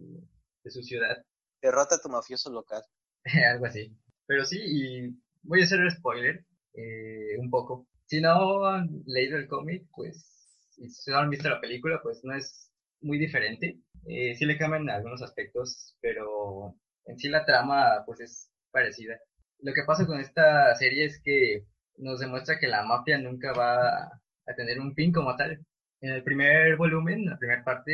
de 0.62 0.70
su 0.70 0.82
ciudad. 0.82 1.24
Derrota 1.62 1.96
a 1.96 1.98
tu 2.00 2.08
mafioso 2.08 2.50
local. 2.50 2.82
algo 3.52 3.66
así. 3.66 3.96
Pero 4.26 4.45
sí, 4.45 4.59
y 4.61 5.16
voy 5.43 5.61
a 5.61 5.64
hacer 5.64 5.81
el 5.81 5.90
spoiler 5.90 6.45
eh, 6.75 7.37
un 7.38 7.50
poco. 7.50 7.87
Si 8.07 8.21
no 8.21 8.66
han 8.66 9.02
leído 9.07 9.38
el 9.38 9.49
cómic, 9.49 9.87
pues, 9.95 10.75
y 10.76 10.88
si 10.90 11.11
no 11.11 11.19
han 11.19 11.31
visto 11.31 11.49
la 11.49 11.61
película, 11.61 12.00
pues 12.02 12.21
no 12.25 12.35
es 12.35 12.71
muy 13.00 13.19
diferente. 13.19 13.78
Eh, 14.07 14.35
sí 14.35 14.45
le 14.47 14.59
cambian 14.59 14.88
algunos 14.90 15.23
aspectos, 15.23 15.97
pero 16.00 16.75
en 17.07 17.19
sí 17.19 17.28
la 17.28 17.45
trama, 17.45 18.02
pues 18.07 18.21
es 18.21 18.50
parecida. 18.71 19.19
Lo 19.61 19.73
que 19.73 19.85
pasa 19.85 20.07
con 20.07 20.21
esta 20.21 20.75
serie 20.76 21.07
es 21.07 21.21
que 21.23 21.64
nos 21.97 22.21
demuestra 22.21 22.59
que 22.59 22.69
la 22.69 22.85
mafia 22.85 23.19
nunca 23.19 23.52
va 23.52 24.04
a 24.47 24.54
tener 24.57 24.81
un 24.81 24.95
fin 24.95 25.12
como 25.12 25.37
tal. 25.37 25.64
En 26.00 26.11
el 26.12 26.23
primer 26.23 26.76
volumen, 26.76 27.26
la 27.26 27.38
primera 27.38 27.64
parte, 27.64 27.93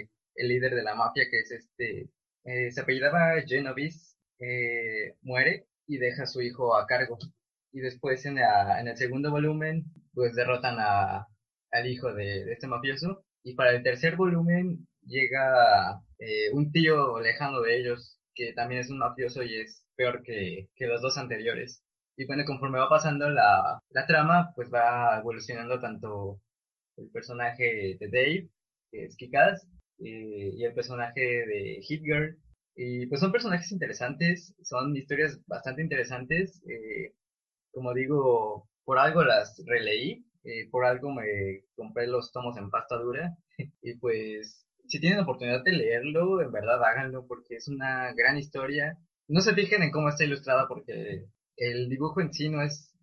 eh, 0.00 0.08
el 0.36 0.48
líder 0.48 0.74
de 0.74 0.82
la 0.82 0.94
mafia, 0.94 1.24
que 1.30 1.40
es 1.40 1.50
este, 1.50 2.08
eh, 2.44 2.70
se 2.72 2.80
apellidaba 2.80 3.40
Genovese, 3.46 4.13
eh, 4.38 5.16
muere 5.22 5.66
y 5.86 5.98
deja 5.98 6.24
a 6.24 6.26
su 6.26 6.40
hijo 6.42 6.76
a 6.76 6.86
cargo. 6.86 7.18
Y 7.72 7.80
después 7.80 8.24
en, 8.26 8.38
el 8.38 8.96
segundo 8.96 9.30
volumen, 9.30 9.84
pues 10.14 10.34
derrotan 10.34 10.76
a, 10.78 11.26
al 11.72 11.86
hijo 11.86 12.12
de, 12.14 12.52
este 12.52 12.66
mafioso. 12.66 13.24
Y 13.42 13.54
para 13.54 13.72
el 13.72 13.82
tercer 13.82 14.16
volumen 14.16 14.86
llega 15.02 16.00
eh, 16.18 16.50
un 16.52 16.72
tío 16.72 17.20
lejano 17.20 17.60
de 17.60 17.78
ellos, 17.78 18.18
que 18.34 18.52
también 18.52 18.80
es 18.80 18.90
un 18.90 18.98
mafioso 18.98 19.42
y 19.42 19.56
es 19.60 19.84
peor 19.96 20.22
que, 20.22 20.68
que 20.76 20.86
los 20.86 21.02
dos 21.02 21.18
anteriores. 21.18 21.82
Y 22.16 22.26
bueno, 22.26 22.44
conforme 22.44 22.78
va 22.78 22.88
pasando 22.88 23.28
la, 23.30 23.82
la 23.90 24.06
trama, 24.06 24.52
pues 24.54 24.72
va 24.72 25.18
evolucionando 25.18 25.80
tanto 25.80 26.40
el 26.96 27.10
personaje 27.10 27.96
de 27.98 28.08
Dave, 28.08 28.48
que 28.90 29.04
es 29.04 29.16
Kikaz, 29.16 29.66
eh, 29.98 30.50
y 30.56 30.64
el 30.64 30.74
personaje 30.74 31.20
de 31.20 31.80
Hit 31.82 32.02
Girl, 32.02 32.38
y 32.76 33.06
pues 33.06 33.20
son 33.20 33.32
personajes 33.32 33.70
interesantes, 33.72 34.54
son 34.62 34.96
historias 34.96 35.40
bastante 35.46 35.82
interesantes. 35.82 36.62
eh, 36.68 37.12
como 37.72 37.92
digo, 37.94 38.68
por 38.84 38.98
algo 38.98 39.24
las 39.24 39.60
releí, 39.66 40.24
eh, 40.44 40.68
por 40.70 40.84
algo 40.84 41.12
me 41.12 41.62
compré 41.76 42.06
los 42.06 42.32
tomos 42.32 42.56
en 42.56 42.70
pasta 42.70 42.96
dura. 42.98 43.36
Y 43.82 43.94
pues, 43.98 44.66
si 44.88 45.00
tienen 45.00 45.20
oportunidad 45.20 45.62
de 45.64 45.72
leerlo, 45.72 46.40
en 46.42 46.52
verdad 46.52 46.82
háganlo 46.84 47.26
porque 47.26 47.56
es 47.56 47.68
una 47.68 48.12
gran 48.14 48.36
historia. 48.38 48.98
No 49.28 49.40
se 49.40 49.54
fijen 49.54 49.82
en 49.82 49.90
cómo 49.90 50.08
está 50.08 50.24
ilustrada 50.24 50.66
porque 50.68 51.26
el 51.56 51.88
dibujo 51.88 52.20
en 52.20 52.32
sí 52.32 52.48
no 52.48 52.62
es 52.62 52.94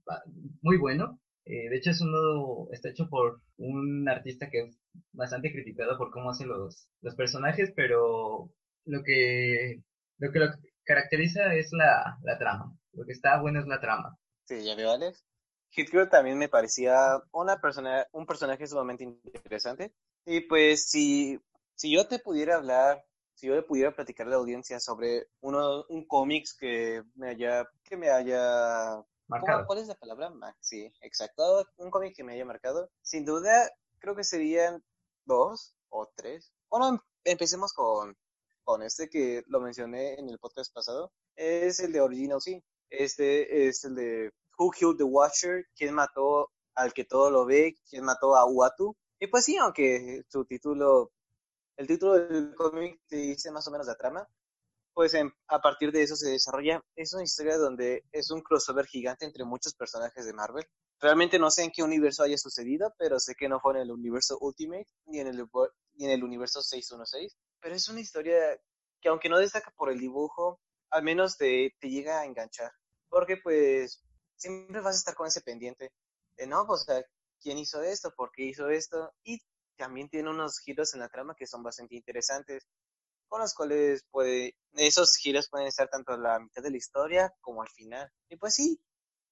muy 0.62 0.78
bueno. 0.78 1.20
Eh, 1.46 1.70
de 1.70 1.78
hecho, 1.78 1.92
es 1.92 2.02
uno, 2.02 2.68
está 2.72 2.90
hecho 2.90 3.10
por 3.10 3.42
un 3.58 4.08
artista 4.08 4.50
que 4.50 4.60
es 4.62 4.78
bastante 5.14 5.52
criticado 5.52 5.98
por 5.98 6.12
cómo 6.12 6.32
hace 6.32 6.46
los, 6.46 6.88
los 7.02 7.16
personajes, 7.16 7.72
pero 7.76 8.52
lo 8.86 9.04
que 9.04 9.82
lo 10.18 10.32
que 10.32 10.40
lo 10.40 10.48
caracteriza 10.84 11.54
es 11.56 11.72
la, 11.72 12.18
la 12.24 12.38
trama. 12.38 12.76
Lo 12.94 13.06
que 13.06 13.14
está 13.14 13.40
bueno 13.42 13.60
es 13.60 13.68
la 13.68 13.80
trama. 13.80 14.18
Sí, 14.48 14.64
ya 14.64 14.76
veo, 14.76 14.92
Alex. 14.92 15.24
Hit 15.70 15.90
Girl 15.90 16.10
también 16.10 16.38
me 16.38 16.50
parecía 16.50 17.22
una 17.32 17.60
persona, 17.62 18.06
un 18.12 18.26
personaje 18.26 18.68
sumamente 18.68 19.04
interesante. 19.06 19.94
Y 20.26 20.42
pues, 20.42 20.90
si, 20.90 21.40
si 21.76 21.94
yo 21.96 22.08
te 22.08 22.20
pudiera 22.20 22.56
hablar, 22.58 23.04
si 23.36 23.48
yo 23.48 23.56
le 23.56 23.64
pudiera 23.64 23.96
platicar 23.96 24.28
a 24.28 24.32
la 24.32 24.36
audiencia 24.36 24.80
sobre 24.80 25.28
uno, 25.40 25.86
un 25.88 26.06
cómics 26.06 26.54
que 26.60 27.02
me 27.16 27.30
haya, 27.30 27.66
que 27.84 27.96
me 27.98 28.10
haya 28.10 28.40
¿Cómo- 28.92 29.08
Marcado. 29.28 29.66
¿Cuál 29.66 29.80
es 29.80 29.88
la 29.88 29.96
palabra? 29.96 30.30
Sí, 30.60 30.92
exacto. 31.02 31.66
Un 31.78 31.90
cómic 31.90 32.14
que 32.16 32.24
me 32.26 32.34
haya 32.34 32.44
marcado. 32.44 32.90
Sin 33.02 33.24
duda, 33.24 33.72
creo 34.00 34.14
que 34.16 34.26
serían 34.26 34.84
dos 35.26 35.74
o 35.88 36.12
tres. 36.16 36.52
Bueno, 36.70 36.90
em- 36.90 37.00
empecemos 37.24 37.72
con, 37.74 38.18
este 38.82 39.10
que 39.10 39.44
lo 39.48 39.60
mencioné 39.60 40.14
en 40.14 40.30
el 40.30 40.40
podcast 40.40 40.74
pasado. 40.74 41.12
Es 41.36 41.80
el 41.80 41.92
de 41.92 42.00
Original 42.00 42.40
Sin. 42.40 42.64
Este 42.90 43.68
es 43.68 43.84
el 43.84 43.96
de 43.96 44.32
Who 44.58 44.72
Killed 44.72 44.98
the 44.98 45.04
Watcher, 45.04 45.66
quién 45.76 45.94
mató 45.94 46.50
al 46.76 46.94
que 46.94 47.04
todo 47.04 47.30
lo 47.30 47.46
ve, 47.46 47.76
quién 47.90 48.06
mató 48.06 48.36
a 48.36 48.46
Uatu. 48.46 48.96
Y 49.20 49.28
pues 49.28 49.46
sí, 49.46 49.58
aunque 49.58 50.24
su 50.30 50.46
título, 50.46 51.12
el 51.76 51.88
título 51.88 52.14
del 52.14 52.56
cómic 52.56 53.02
te 53.08 53.18
dice 53.18 53.52
más 53.52 53.68
o 53.68 53.72
menos 53.72 53.88
la 53.88 53.96
trama, 53.96 54.28
pues 54.94 55.14
a 55.48 55.62
partir 55.62 55.92
de 55.92 56.04
eso 56.04 56.16
se 56.16 56.30
desarrolla. 56.30 56.82
Es 56.96 57.14
una 57.14 57.24
historia 57.24 57.58
donde 57.58 58.06
es 58.12 58.32
un 58.32 58.42
crossover 58.42 58.86
gigante 58.86 59.26
entre 59.26 59.44
muchos 59.44 59.74
personajes 59.76 60.26
de 60.26 60.34
Marvel. 60.34 60.66
Realmente 61.00 61.40
no 61.40 61.50
sé 61.50 61.64
en 61.64 61.72
qué 61.72 61.84
universo 61.84 62.24
haya 62.24 62.38
sucedido, 62.38 62.94
pero 62.98 63.20
sé 63.20 63.36
que 63.36 63.50
no 63.50 63.60
fue 63.60 63.74
en 63.74 63.82
el 63.82 63.92
universo 63.92 64.38
Ultimate 64.40 64.88
ni 65.06 65.20
en 65.20 65.28
el, 65.28 65.48
ni 65.96 66.06
en 66.06 66.12
el 66.12 66.24
universo 66.24 66.62
616. 66.62 67.36
Pero 67.62 67.76
es 67.76 67.88
una 67.90 68.02
historia 68.02 68.60
que 69.00 69.10
aunque 69.10 69.30
no 69.30 69.38
destaca 69.38 69.72
por 69.72 69.92
el 69.92 70.00
dibujo, 70.00 70.60
al 70.90 71.04
menos 71.04 71.38
te, 71.38 71.76
te 71.80 71.90
llega 71.90 72.20
a 72.20 72.26
enganchar. 72.26 72.72
Porque 73.10 73.38
pues 73.38 74.04
siempre 74.36 74.82
vas 74.82 74.96
a 74.96 75.00
estar 75.00 75.16
con 75.16 75.28
ese 75.28 75.42
pendiente 75.42 75.92
de, 76.38 76.48
no, 76.48 76.66
pues, 76.66 76.86
¿quién 77.42 77.58
hizo 77.58 77.82
esto? 77.82 78.14
¿Por 78.16 78.32
qué 78.32 78.44
hizo 78.44 78.70
esto? 78.70 79.14
Y 79.24 79.42
también 79.78 80.10
tiene 80.10 80.30
unos 80.30 80.60
giros 80.60 80.94
en 80.94 81.00
la 81.00 81.10
trama 81.10 81.36
que 81.36 81.48
son 81.48 81.64
bastante 81.64 81.96
interesantes 81.96 82.68
con 83.32 83.40
los 83.40 83.54
cuales 83.54 84.04
puede, 84.12 84.58
esos 84.74 85.16
giros 85.16 85.48
pueden 85.50 85.68
estar 85.68 85.88
tanto 85.88 86.12
a 86.12 86.18
la 86.18 86.38
mitad 86.38 86.62
de 86.62 86.70
la 86.70 86.76
historia 86.76 87.34
como 87.40 87.62
al 87.62 87.70
final. 87.70 88.12
Y 88.28 88.36
pues 88.36 88.56
sí, 88.56 88.82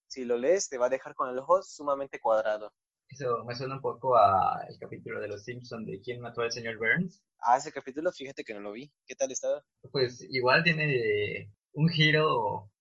si 0.07 0.23
lo 0.23 0.37
lees 0.37 0.69
te 0.69 0.77
va 0.77 0.85
a 0.85 0.89
dejar 0.89 1.15
con 1.15 1.29
el 1.29 1.37
ojo 1.37 1.61
sumamente 1.63 2.17
cuadrado. 2.21 2.71
Eso 3.09 3.43
me 3.45 3.53
suena 3.55 3.75
un 3.75 3.81
poco 3.81 4.15
a 4.17 4.65
el 4.67 4.79
capítulo 4.79 5.19
de 5.19 5.27
Los 5.27 5.43
Simpsons 5.43 5.85
de 5.85 6.01
quién 6.01 6.21
mató 6.21 6.41
al 6.41 6.51
señor 6.51 6.77
Burns. 6.77 7.21
Ah, 7.41 7.57
ese 7.57 7.71
capítulo, 7.73 8.13
fíjate 8.13 8.45
que 8.45 8.53
no 8.53 8.61
lo 8.61 8.71
vi. 8.71 8.89
¿Qué 9.05 9.13
tal 9.15 9.29
estaba? 9.31 9.61
Pues 9.91 10.21
igual 10.29 10.63
tiene 10.63 11.51
un 11.73 11.89
giro. 11.89 12.71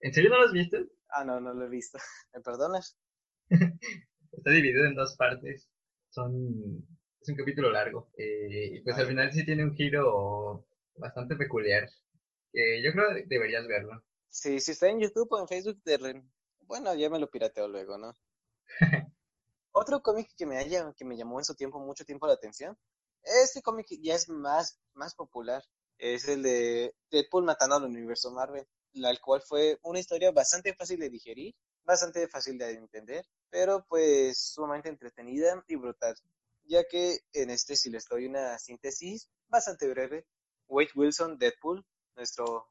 ¿En 0.00 0.12
serio 0.14 0.30
no 0.30 0.38
lo 0.38 0.46
has 0.46 0.52
visto? 0.52 0.78
Ah, 1.10 1.24
no, 1.24 1.40
no 1.40 1.52
lo 1.54 1.66
he 1.66 1.68
visto. 1.68 1.98
¿Me 2.34 2.40
perdonas? 2.40 2.96
Está 4.32 4.50
dividido 4.50 4.84
en 4.86 4.94
dos 4.94 5.16
partes. 5.16 5.68
Son 6.10 6.32
es 7.20 7.28
un 7.28 7.36
capítulo 7.36 7.70
largo. 7.70 8.10
eh, 8.16 8.70
y 8.76 8.80
pues 8.82 8.96
al 8.98 9.06
Ay. 9.06 9.08
final 9.08 9.32
sí 9.32 9.44
tiene 9.44 9.64
un 9.64 9.74
giro 9.76 10.66
bastante 10.96 11.36
peculiar. 11.36 11.88
yo 12.54 12.92
creo 12.92 13.14
que 13.14 13.24
deberías 13.26 13.66
verlo. 13.66 14.02
Sí, 14.28 14.58
si 14.60 14.72
está 14.72 14.88
en 14.88 14.98
YouTube 14.98 15.30
o 15.30 15.38
en 15.40 15.46
Facebook, 15.46 15.80
de 15.84 15.96
re- 15.98 16.22
bueno, 16.62 16.94
ya 16.94 17.08
me 17.10 17.18
lo 17.20 17.30
pirateo 17.30 17.68
luego, 17.68 17.96
¿no? 17.98 18.16
Otro 19.72 20.02
cómic 20.02 20.28
que 20.36 20.46
me 20.46 20.58
haya, 20.58 20.92
que 20.96 21.04
me 21.04 21.16
llamó 21.16 21.38
en 21.38 21.44
su 21.44 21.54
tiempo, 21.54 21.78
mucho 21.78 22.04
tiempo 22.04 22.26
la 22.26 22.34
atención, 22.34 22.76
este 23.22 23.62
cómic 23.62 23.86
ya 24.00 24.14
es 24.14 24.28
más, 24.28 24.78
más 24.94 25.14
popular, 25.14 25.62
es 25.98 26.26
el 26.28 26.42
de 26.42 26.94
Deadpool 27.10 27.44
matando 27.44 27.76
al 27.76 27.84
universo 27.84 28.30
Marvel, 28.32 28.66
la 28.92 29.14
cual 29.18 29.42
fue 29.42 29.78
una 29.82 30.00
historia 30.00 30.32
bastante 30.32 30.74
fácil 30.74 30.98
de 30.98 31.10
digerir, 31.10 31.54
bastante 31.84 32.26
fácil 32.28 32.58
de 32.58 32.70
entender, 32.72 33.26
pero 33.50 33.84
pues 33.86 34.38
sumamente 34.38 34.88
entretenida 34.88 35.62
y 35.68 35.76
brutal, 35.76 36.14
ya 36.64 36.84
que 36.84 37.20
en 37.32 37.50
este 37.50 37.76
si 37.76 37.90
les 37.90 38.06
doy 38.06 38.26
una 38.26 38.58
síntesis 38.58 39.28
bastante 39.48 39.88
breve, 39.88 40.26
Wade 40.68 40.90
Wilson, 40.94 41.38
Deadpool, 41.38 41.84
nuestro 42.16 42.68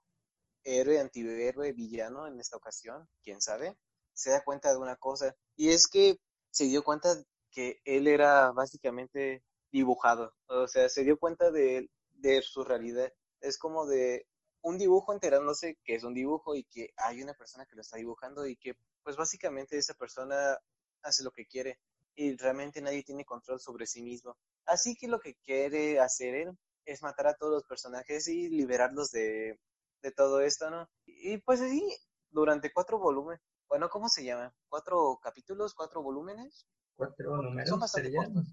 héroe, 0.63 0.99
antihéroe, 0.99 1.73
villano 1.73 2.27
en 2.27 2.39
esta 2.39 2.57
ocasión, 2.57 3.07
quién 3.23 3.41
sabe, 3.41 3.77
se 4.13 4.31
da 4.31 4.43
cuenta 4.43 4.71
de 4.71 4.77
una 4.77 4.95
cosa, 4.95 5.35
y 5.55 5.69
es 5.69 5.87
que 5.87 6.19
se 6.51 6.65
dio 6.65 6.83
cuenta 6.83 7.15
que 7.51 7.81
él 7.85 8.07
era 8.07 8.51
básicamente 8.51 9.43
dibujado, 9.71 10.33
o 10.47 10.67
sea, 10.67 10.89
se 10.89 11.03
dio 11.03 11.17
cuenta 11.17 11.51
de, 11.51 11.89
de 12.13 12.41
su 12.41 12.63
realidad. 12.63 13.11
Es 13.41 13.57
como 13.57 13.85
de 13.85 14.25
un 14.61 14.77
dibujo 14.77 15.13
enterándose 15.13 15.77
que 15.83 15.95
es 15.95 16.03
un 16.03 16.13
dibujo 16.13 16.55
y 16.55 16.63
que 16.65 16.91
hay 16.97 17.21
una 17.21 17.33
persona 17.33 17.65
que 17.65 17.75
lo 17.75 17.81
está 17.81 17.97
dibujando 17.97 18.45
y 18.45 18.55
que 18.57 18.75
pues 19.03 19.15
básicamente 19.15 19.77
esa 19.77 19.93
persona 19.93 20.57
hace 21.01 21.23
lo 21.23 21.31
que 21.31 21.45
quiere 21.45 21.79
y 22.15 22.35
realmente 22.35 22.81
nadie 22.81 23.03
tiene 23.03 23.23
control 23.23 23.59
sobre 23.59 23.87
sí 23.87 24.01
mismo. 24.01 24.35
Así 24.65 24.95
que 24.95 25.07
lo 25.07 25.19
que 25.19 25.35
quiere 25.35 25.99
hacer 25.99 26.35
él 26.35 26.57
es 26.85 27.01
matar 27.01 27.27
a 27.27 27.35
todos 27.35 27.53
los 27.53 27.63
personajes 27.63 28.27
y 28.27 28.49
liberarlos 28.49 29.11
de, 29.11 29.57
de 30.01 30.11
todo 30.11 30.41
esto, 30.41 30.69
¿no? 30.69 30.89
Y 31.05 31.37
pues 31.37 31.61
así, 31.61 31.81
durante 32.29 32.73
cuatro 32.73 32.99
volúmenes, 32.99 33.41
bueno, 33.69 33.89
¿cómo 33.89 34.09
se 34.09 34.23
llama? 34.23 34.53
¿Cuatro 34.67 35.19
capítulos, 35.21 35.73
cuatro 35.73 36.01
volúmenes? 36.01 36.67
Cuatro 36.95 37.37
números. 37.41 37.69
Son 37.69 37.79
bastante 37.79 38.13
cortos. 38.13 38.47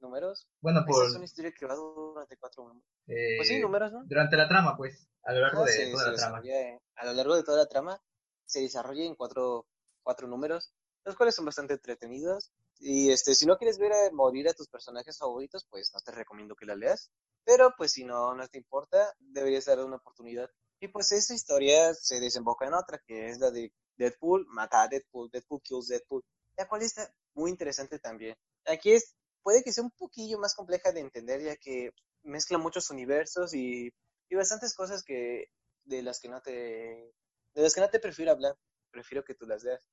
¿Números? 0.00 0.46
Bueno, 0.60 0.84
por... 0.86 1.02
Esa 1.02 1.10
es 1.10 1.16
una 1.16 1.24
historia 1.24 1.52
que 1.52 1.66
va 1.66 1.74
durante 1.74 2.36
cuatro 2.36 2.62
volúmenes. 2.64 2.86
pues 3.06 3.48
sí, 3.48 3.54
eh, 3.54 3.60
números, 3.60 3.92
¿no? 3.92 4.04
Durante 4.04 4.36
la 4.36 4.48
trama, 4.48 4.76
pues, 4.76 5.08
a 5.24 5.32
lo 5.32 5.40
largo 5.40 5.62
Ah, 5.62 5.66
de 5.66 5.72
se- 5.72 5.90
toda 5.90 6.10
la 6.10 6.16
trama. 6.16 6.40
en- 6.44 6.80
a 6.96 7.06
lo 7.06 7.12
largo 7.14 7.34
de 7.34 7.42
toda 7.42 7.56
la 7.58 7.66
trama 7.66 8.00
se 8.44 8.60
desarrolla 8.60 9.04
en 9.04 9.14
cuatro, 9.16 9.66
cuatro 10.02 10.28
números, 10.28 10.72
los 11.04 11.16
cuales 11.16 11.34
son 11.34 11.46
bastante 11.46 11.74
entretenidos. 11.74 12.52
Y 12.78 13.10
este, 13.10 13.34
si 13.34 13.44
no 13.46 13.56
quieres 13.56 13.78
ver 13.78 13.92
a 13.92 14.10
morir 14.12 14.48
a 14.48 14.54
tus 14.54 14.68
personajes 14.68 15.18
favoritos, 15.18 15.66
pues 15.68 15.90
no 15.92 16.00
te 16.00 16.12
recomiendo 16.12 16.54
que 16.54 16.66
la 16.66 16.76
leas. 16.76 17.10
Pero 17.44 17.74
pues 17.76 17.92
si 17.92 18.04
no, 18.04 18.34
no 18.34 18.46
te 18.46 18.58
importa, 18.58 19.14
deberías 19.18 19.64
darle 19.64 19.84
una 19.84 19.96
oportunidad. 19.96 20.48
Y 20.80 20.86
pues 20.88 21.10
esta 21.10 21.34
historia 21.34 21.92
se 21.94 22.20
desemboca 22.20 22.66
en 22.66 22.74
otra, 22.74 22.98
que 23.04 23.30
es 23.30 23.38
la 23.40 23.50
de 23.50 23.72
Deadpool 23.98 24.46
mata 24.48 24.82
a 24.82 24.88
Deadpool, 24.88 25.30
Deadpool 25.30 25.60
kills 25.62 25.88
Deadpool, 25.88 26.24
la 26.56 26.68
cual 26.68 26.82
está 26.82 27.12
muy 27.34 27.50
interesante 27.50 27.98
también. 27.98 28.36
Aquí 28.66 28.92
es, 28.92 29.16
puede 29.42 29.62
que 29.62 29.72
sea 29.72 29.84
un 29.84 29.90
poquillo 29.90 30.38
más 30.38 30.54
compleja 30.54 30.92
de 30.92 31.00
entender, 31.00 31.42
ya 31.42 31.56
que 31.56 31.90
mezcla 32.22 32.58
muchos 32.58 32.90
universos 32.90 33.54
y, 33.54 33.92
y 34.28 34.34
bastantes 34.34 34.74
cosas 34.74 35.02
que 35.02 35.50
de 35.84 36.02
las 36.02 36.20
que 36.20 36.28
no 36.28 36.40
te 36.40 37.12
de 37.54 37.62
las 37.62 37.74
que 37.74 37.80
no 37.80 37.88
te 37.88 37.98
prefiero 37.98 38.32
hablar, 38.32 38.54
prefiero 38.90 39.24
que 39.24 39.34
tú 39.34 39.46
las 39.46 39.64
veas. 39.64 39.84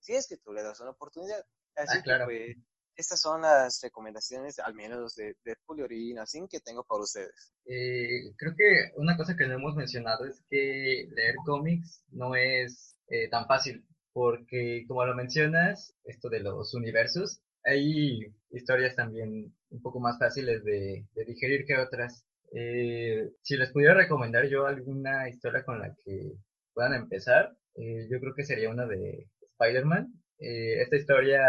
Si 0.00 0.14
es 0.14 0.26
que 0.26 0.36
tú 0.38 0.52
le 0.52 0.62
das 0.62 0.80
una 0.80 0.90
oportunidad. 0.90 1.44
Así 1.76 1.98
Ah, 1.98 2.02
claro. 2.02 2.28
que 2.28 2.54
pues, 2.54 2.66
estas 2.96 3.20
son 3.20 3.42
las 3.42 3.80
recomendaciones, 3.80 4.58
al 4.58 4.74
menos 4.74 5.14
de 5.14 5.36
Deadpool 5.44 5.78
y 5.78 5.82
Original 5.82 6.26
Sin 6.26 6.48
que 6.48 6.60
tengo 6.60 6.84
para 6.84 7.02
ustedes. 7.02 7.52
Eh, 7.64 8.34
creo 8.36 8.54
que 8.56 8.92
una 8.96 9.16
cosa 9.16 9.36
que 9.36 9.46
no 9.46 9.54
hemos 9.54 9.74
mencionado 9.74 10.26
es 10.26 10.42
que 10.50 11.08
leer 11.10 11.36
cómics 11.46 12.02
no 12.10 12.34
es 12.34 12.96
eh, 13.10 13.28
tan 13.28 13.46
fácil, 13.46 13.84
porque 14.12 14.84
como 14.86 15.04
lo 15.04 15.16
mencionas, 15.16 15.94
esto 16.04 16.28
de 16.28 16.40
los 16.40 16.74
universos, 16.74 17.40
hay 17.64 18.20
historias 18.50 18.94
también 18.94 19.52
un 19.70 19.82
poco 19.82 19.98
más 20.00 20.18
fáciles 20.18 20.64
de, 20.64 21.06
de 21.14 21.24
digerir 21.24 21.66
que 21.66 21.76
otras. 21.76 22.24
Eh, 22.54 23.30
si 23.42 23.56
les 23.56 23.70
pudiera 23.72 23.94
recomendar 23.94 24.46
yo 24.48 24.66
alguna 24.66 25.28
historia 25.28 25.64
con 25.64 25.80
la 25.80 25.94
que 26.04 26.32
puedan 26.72 26.94
empezar, 26.94 27.52
eh, 27.76 28.06
yo 28.10 28.20
creo 28.20 28.34
que 28.34 28.44
sería 28.44 28.70
una 28.70 28.86
de 28.86 29.26
Spider-Man. 29.58 30.14
Esta 30.38 30.96
historia 30.96 31.42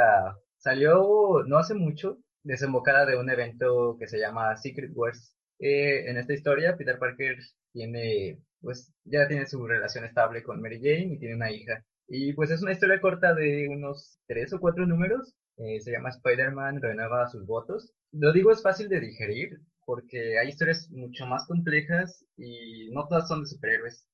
salió 0.58 1.44
no 1.48 1.58
hace 1.58 1.76
mucho, 1.76 2.18
desembocada 2.44 3.06
de 3.06 3.18
un 3.18 3.30
evento 3.30 3.96
que 4.00 4.08
se 4.08 4.20
llama 4.20 4.58
Secret 4.58 4.92
Wars. 4.94 5.36
En 5.60 6.18
esta 6.18 6.34
historia, 6.34 6.76
Peter 6.76 6.98
Parker 7.00 7.38
tiene, 7.74 8.40
pues, 8.62 8.94
ya 9.06 9.28
tiene 9.28 9.46
su 9.48 9.66
relación 9.66 10.06
estable 10.06 10.44
con 10.44 10.62
Mary 10.62 10.80
Jane 10.82 11.14
y 11.14 11.20
tiene 11.20 11.36
una 11.36 11.52
hija. 11.52 11.84
Y 12.08 12.34
pues 12.34 12.52
es 12.52 12.62
una 12.62 12.74
historia 12.74 13.00
corta 13.00 13.34
de 13.34 13.70
unos 13.70 14.20
tres 14.28 14.52
o 14.54 14.60
cuatro 14.60 14.86
números. 14.86 15.34
Eh, 15.58 15.80
se 15.80 15.92
llama 15.92 16.10
Spider-Man 16.10 16.82
renueva 16.82 17.30
sus 17.30 17.46
votos. 17.46 17.94
Lo 18.12 18.34
digo 18.34 18.52
es 18.52 18.62
fácil 18.62 18.90
de 18.90 19.00
digerir 19.00 19.62
porque 19.86 20.38
hay 20.38 20.50
historias 20.50 20.90
mucho 20.92 21.26
más 21.26 21.48
complejas 21.48 22.26
y 22.38 22.90
no 22.92 23.08
todas 23.08 23.28
son 23.28 23.42
de 23.42 23.48
superhéroes. 23.48 24.06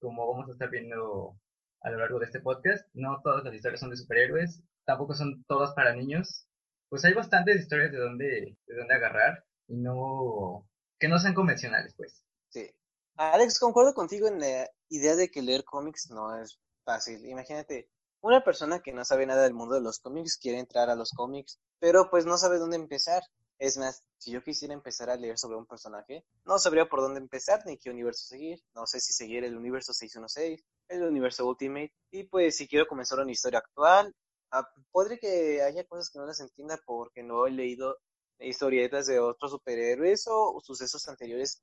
Como 0.00 0.30
vamos 0.30 0.48
a 0.48 0.52
estar 0.52 0.70
viendo 0.70 1.38
a 1.80 1.90
lo 1.90 1.98
largo 1.98 2.18
de 2.18 2.26
este 2.26 2.40
podcast, 2.40 2.86
no 2.94 3.20
todas 3.22 3.44
las 3.44 3.54
historias 3.54 3.80
son 3.80 3.90
de 3.90 3.96
superhéroes, 3.96 4.62
tampoco 4.84 5.14
son 5.14 5.42
todas 5.44 5.72
para 5.74 5.94
niños. 5.94 6.46
Pues 6.88 7.04
hay 7.04 7.14
bastantes 7.14 7.60
historias 7.60 7.92
de 7.92 7.98
dónde, 7.98 8.56
de 8.66 8.76
dónde 8.76 8.94
agarrar 8.94 9.44
y 9.68 9.76
no, 9.76 10.68
que 10.98 11.08
no 11.08 11.18
sean 11.18 11.34
convencionales, 11.34 11.94
pues. 11.96 12.24
Sí. 12.50 12.70
Alex, 13.18 13.58
concuerdo 13.58 13.94
contigo 13.94 14.28
en 14.28 14.38
la 14.38 14.70
idea 14.88 15.16
de 15.16 15.28
que 15.28 15.42
leer 15.42 15.64
cómics 15.64 16.08
no 16.08 16.40
es 16.40 16.60
fácil. 16.84 17.26
Imagínate, 17.26 17.90
una 18.20 18.44
persona 18.44 18.78
que 18.78 18.92
no 18.92 19.04
sabe 19.04 19.26
nada 19.26 19.42
del 19.42 19.54
mundo 19.54 19.74
de 19.74 19.80
los 19.80 19.98
cómics 19.98 20.36
quiere 20.36 20.60
entrar 20.60 20.88
a 20.88 20.94
los 20.94 21.10
cómics, 21.10 21.58
pero 21.80 22.10
pues 22.10 22.26
no 22.26 22.38
sabe 22.38 22.58
dónde 22.58 22.76
empezar. 22.76 23.20
Es 23.58 23.76
más, 23.76 24.04
si 24.18 24.30
yo 24.30 24.40
quisiera 24.44 24.72
empezar 24.72 25.10
a 25.10 25.16
leer 25.16 25.36
sobre 25.36 25.56
un 25.56 25.66
personaje, 25.66 26.24
no 26.44 26.60
sabría 26.60 26.88
por 26.88 27.00
dónde 27.00 27.18
empezar 27.18 27.60
ni 27.66 27.76
qué 27.76 27.90
universo 27.90 28.24
seguir. 28.24 28.60
No 28.72 28.86
sé 28.86 29.00
si 29.00 29.12
seguir 29.12 29.42
el 29.42 29.56
universo 29.56 29.92
616, 29.92 30.64
el 30.86 31.02
universo 31.02 31.44
Ultimate, 31.44 31.92
y 32.12 32.22
pues 32.22 32.56
si 32.56 32.68
quiero 32.68 32.86
comenzar 32.86 33.18
una 33.18 33.32
historia 33.32 33.58
actual, 33.58 34.14
ah, 34.52 34.64
podría 34.92 35.18
que 35.18 35.60
haya 35.62 35.84
cosas 35.86 36.08
que 36.08 36.20
no 36.20 36.26
las 36.26 36.38
entienda 36.38 36.78
porque 36.86 37.24
no 37.24 37.48
he 37.48 37.50
leído 37.50 37.96
historietas 38.38 39.08
de 39.08 39.18
otros 39.18 39.50
superhéroes 39.50 40.26
o 40.28 40.60
sucesos 40.62 41.08
anteriores 41.08 41.60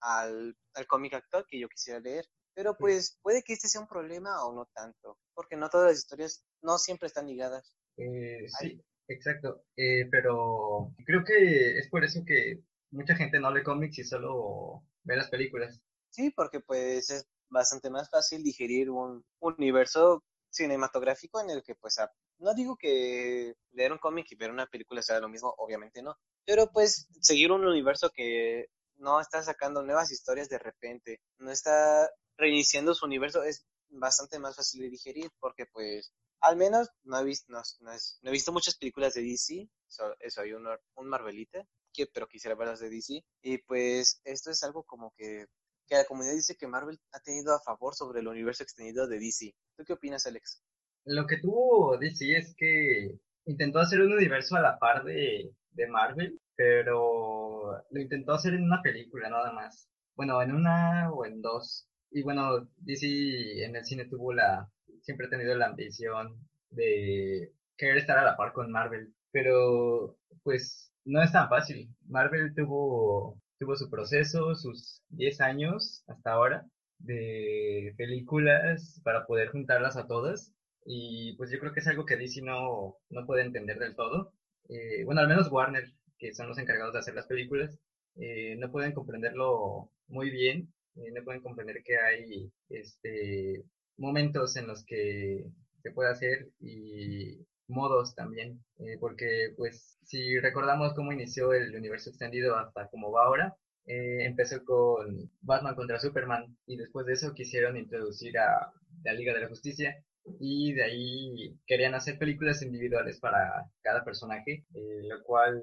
al, 0.00 0.56
al 0.74 0.86
cómic 0.86 1.14
actual 1.14 1.44
que 1.48 1.58
yo 1.58 1.68
quisiera 1.68 2.00
leer. 2.00 2.26
Pero 2.54 2.76
pues 2.78 3.18
puede 3.22 3.42
que 3.42 3.52
este 3.52 3.68
sea 3.68 3.82
un 3.82 3.88
problema 3.88 4.44
o 4.46 4.54
no 4.54 4.66
tanto, 4.74 5.18
porque 5.34 5.56
no 5.56 5.68
todas 5.68 5.88
las 5.88 5.98
historias 5.98 6.42
no 6.62 6.78
siempre 6.78 7.06
están 7.06 7.26
ligadas. 7.26 7.76
Eh, 7.98 8.46
sí, 8.58 8.80
exacto. 9.08 9.64
Eh, 9.76 10.06
pero 10.10 10.94
creo 11.04 11.22
que 11.24 11.78
es 11.78 11.88
por 11.90 12.02
eso 12.02 12.24
que 12.26 12.62
mucha 12.90 13.14
gente 13.14 13.40
no 13.40 13.52
lee 13.52 13.62
cómics 13.62 13.98
y 13.98 14.04
solo 14.04 14.82
ve 15.04 15.16
las 15.16 15.28
películas. 15.28 15.82
Sí, 16.10 16.30
porque 16.30 16.60
pues 16.60 17.10
es 17.10 17.28
bastante 17.50 17.90
más 17.90 18.08
fácil 18.08 18.42
digerir 18.42 18.90
un 18.90 19.22
universo 19.40 20.24
cinematográfico 20.50 21.40
en 21.40 21.50
el 21.50 21.62
que 21.62 21.74
pues 21.74 21.98
no 22.38 22.54
digo 22.54 22.76
que 22.76 23.54
leer 23.72 23.92
un 23.92 23.98
cómic 23.98 24.26
y 24.30 24.36
ver 24.36 24.50
una 24.50 24.66
película 24.66 25.02
sea 25.02 25.20
lo 25.20 25.28
mismo, 25.28 25.54
obviamente 25.58 26.02
no, 26.02 26.16
pero 26.44 26.70
pues 26.72 27.08
seguir 27.20 27.52
un 27.52 27.66
universo 27.66 28.10
que 28.10 28.66
no 28.96 29.20
está 29.20 29.42
sacando 29.42 29.82
nuevas 29.82 30.10
historias 30.12 30.48
de 30.48 30.58
repente, 30.58 31.20
no 31.38 31.50
está 31.50 32.08
reiniciando 32.38 32.94
su 32.94 33.06
universo 33.06 33.42
es 33.42 33.66
bastante 33.88 34.38
más 34.38 34.56
fácil 34.56 34.82
de 34.82 34.90
digerir 34.90 35.30
porque 35.38 35.66
pues 35.66 36.12
al 36.40 36.56
menos 36.56 36.88
no 37.04 37.18
he 37.18 37.24
visto, 37.24 37.50
no, 37.52 37.62
no 37.80 37.92
es- 37.92 38.18
no 38.22 38.30
he 38.30 38.32
visto 38.32 38.52
muchas 38.52 38.76
películas 38.76 39.14
de 39.14 39.22
DC, 39.22 39.68
so- 39.88 40.14
soy 40.28 40.52
un, 40.52 40.66
un 40.96 41.08
Marvelita, 41.08 41.64
que- 41.92 42.06
pero 42.12 42.26
quisiera 42.28 42.54
verlas 42.56 42.80
de 42.80 42.90
DC 42.90 43.24
y 43.42 43.58
pues 43.58 44.20
esto 44.24 44.50
es 44.50 44.62
algo 44.62 44.84
como 44.84 45.12
que 45.16 45.46
que 45.88 45.94
la 45.94 46.04
comunidad 46.04 46.34
dice 46.34 46.56
que 46.56 46.66
Marvel 46.66 46.98
ha 47.12 47.20
tenido 47.20 47.54
a 47.54 47.60
favor 47.60 47.94
sobre 47.94 48.18
el 48.18 48.26
universo 48.26 48.64
extendido 48.64 49.06
de 49.06 49.20
DC. 49.20 49.54
¿Tú 49.76 49.84
qué 49.84 49.92
opinas, 49.92 50.26
Alex? 50.26 50.60
Lo 51.04 51.28
que 51.28 51.36
tuvo 51.38 51.96
DC 51.96 52.36
es 52.36 52.54
que 52.56 53.20
intentó 53.44 53.78
hacer 53.78 54.00
un 54.00 54.12
universo 54.12 54.56
a 54.56 54.60
la 54.60 54.80
par 54.80 55.04
de, 55.04 55.54
de 55.70 55.86
Marvel, 55.86 56.40
pero 56.56 57.82
lo 57.90 58.00
intentó 58.00 58.32
hacer 58.32 58.54
en 58.54 58.64
una 58.64 58.82
película 58.82 59.28
nada 59.30 59.52
más. 59.52 59.88
Bueno, 60.14 60.40
en 60.42 60.54
una 60.54 61.10
o 61.12 61.26
en 61.26 61.42
dos. 61.42 61.88
Y 62.10 62.22
bueno, 62.22 62.68
DC 62.78 63.64
en 63.64 63.76
el 63.76 63.84
cine 63.84 64.06
tuvo 64.06 64.32
la, 64.32 64.68
siempre 65.02 65.26
ha 65.26 65.30
tenido 65.30 65.54
la 65.56 65.66
ambición 65.66 66.36
de 66.70 67.52
querer 67.76 67.98
estar 67.98 68.18
a 68.18 68.24
la 68.24 68.36
par 68.36 68.52
con 68.52 68.70
Marvel, 68.70 69.14
pero 69.32 70.16
pues 70.42 70.92
no 71.04 71.22
es 71.22 71.32
tan 71.32 71.48
fácil. 71.48 71.88
Marvel 72.08 72.54
tuvo, 72.54 73.40
tuvo 73.58 73.76
su 73.76 73.90
proceso, 73.90 74.54
sus 74.54 75.02
10 75.10 75.40
años 75.40 76.04
hasta 76.08 76.32
ahora 76.32 76.66
de 76.98 77.94
películas 77.98 79.00
para 79.04 79.26
poder 79.26 79.48
juntarlas 79.50 79.96
a 79.96 80.06
todas 80.06 80.52
y 80.86 81.34
pues 81.36 81.50
yo 81.50 81.58
creo 81.58 81.72
que 81.72 81.80
es 81.80 81.88
algo 81.88 82.06
que 82.06 82.16
DC 82.16 82.42
no, 82.42 82.96
no 83.10 83.26
puede 83.26 83.42
entender 83.42 83.78
del 83.78 83.96
todo. 83.96 84.32
Eh, 84.68 85.04
bueno, 85.04 85.20
al 85.20 85.28
menos 85.28 85.50
Warner, 85.50 85.92
que 86.18 86.34
son 86.34 86.48
los 86.48 86.58
encargados 86.58 86.92
de 86.92 87.00
hacer 87.00 87.14
las 87.14 87.26
películas, 87.26 87.78
eh, 88.16 88.56
no 88.58 88.70
pueden 88.70 88.92
comprenderlo 88.92 89.90
muy 90.08 90.30
bien, 90.30 90.72
eh, 90.96 91.10
no 91.14 91.24
pueden 91.24 91.42
comprender 91.42 91.82
que 91.84 91.98
hay 91.98 92.50
este, 92.68 93.64
momentos 93.98 94.56
en 94.56 94.66
los 94.66 94.84
que 94.84 95.44
se 95.82 95.90
puede 95.92 96.10
hacer 96.10 96.48
y 96.60 97.46
modos 97.68 98.14
también, 98.14 98.64
eh, 98.78 98.96
porque 99.00 99.52
pues 99.56 99.98
si 100.04 100.38
recordamos 100.38 100.94
cómo 100.94 101.12
inició 101.12 101.52
el 101.52 101.74
universo 101.74 102.10
extendido 102.10 102.56
hasta 102.56 102.88
cómo 102.88 103.10
va 103.12 103.24
ahora, 103.24 103.56
eh, 103.86 104.24
empezó 104.24 104.64
con 104.64 105.30
Batman 105.40 105.74
contra 105.76 106.00
Superman 106.00 106.56
y 106.66 106.76
después 106.76 107.06
de 107.06 107.14
eso 107.14 107.34
quisieron 107.34 107.76
introducir 107.76 108.38
a 108.38 108.72
la 109.04 109.12
Liga 109.12 109.32
de 109.32 109.40
la 109.40 109.48
Justicia 109.48 109.94
y 110.40 110.72
de 110.74 110.82
ahí 110.82 111.56
querían 111.66 111.94
hacer 111.94 112.18
películas 112.18 112.62
individuales 112.62 113.20
para 113.20 113.70
cada 113.82 114.04
personaje, 114.04 114.64
eh, 114.74 115.02
lo 115.08 115.22
cual 115.22 115.62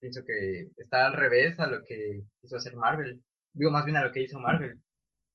pienso 0.00 0.22
que 0.24 0.70
está 0.76 1.06
al 1.06 1.12
revés 1.12 1.58
a 1.60 1.66
lo 1.66 1.84
que 1.84 2.22
quiso 2.40 2.56
hacer 2.56 2.74
Marvel, 2.76 3.22
digo 3.52 3.70
más 3.70 3.84
bien 3.84 3.96
a 3.96 4.04
lo 4.04 4.12
que 4.12 4.22
hizo 4.22 4.38
Marvel, 4.38 4.80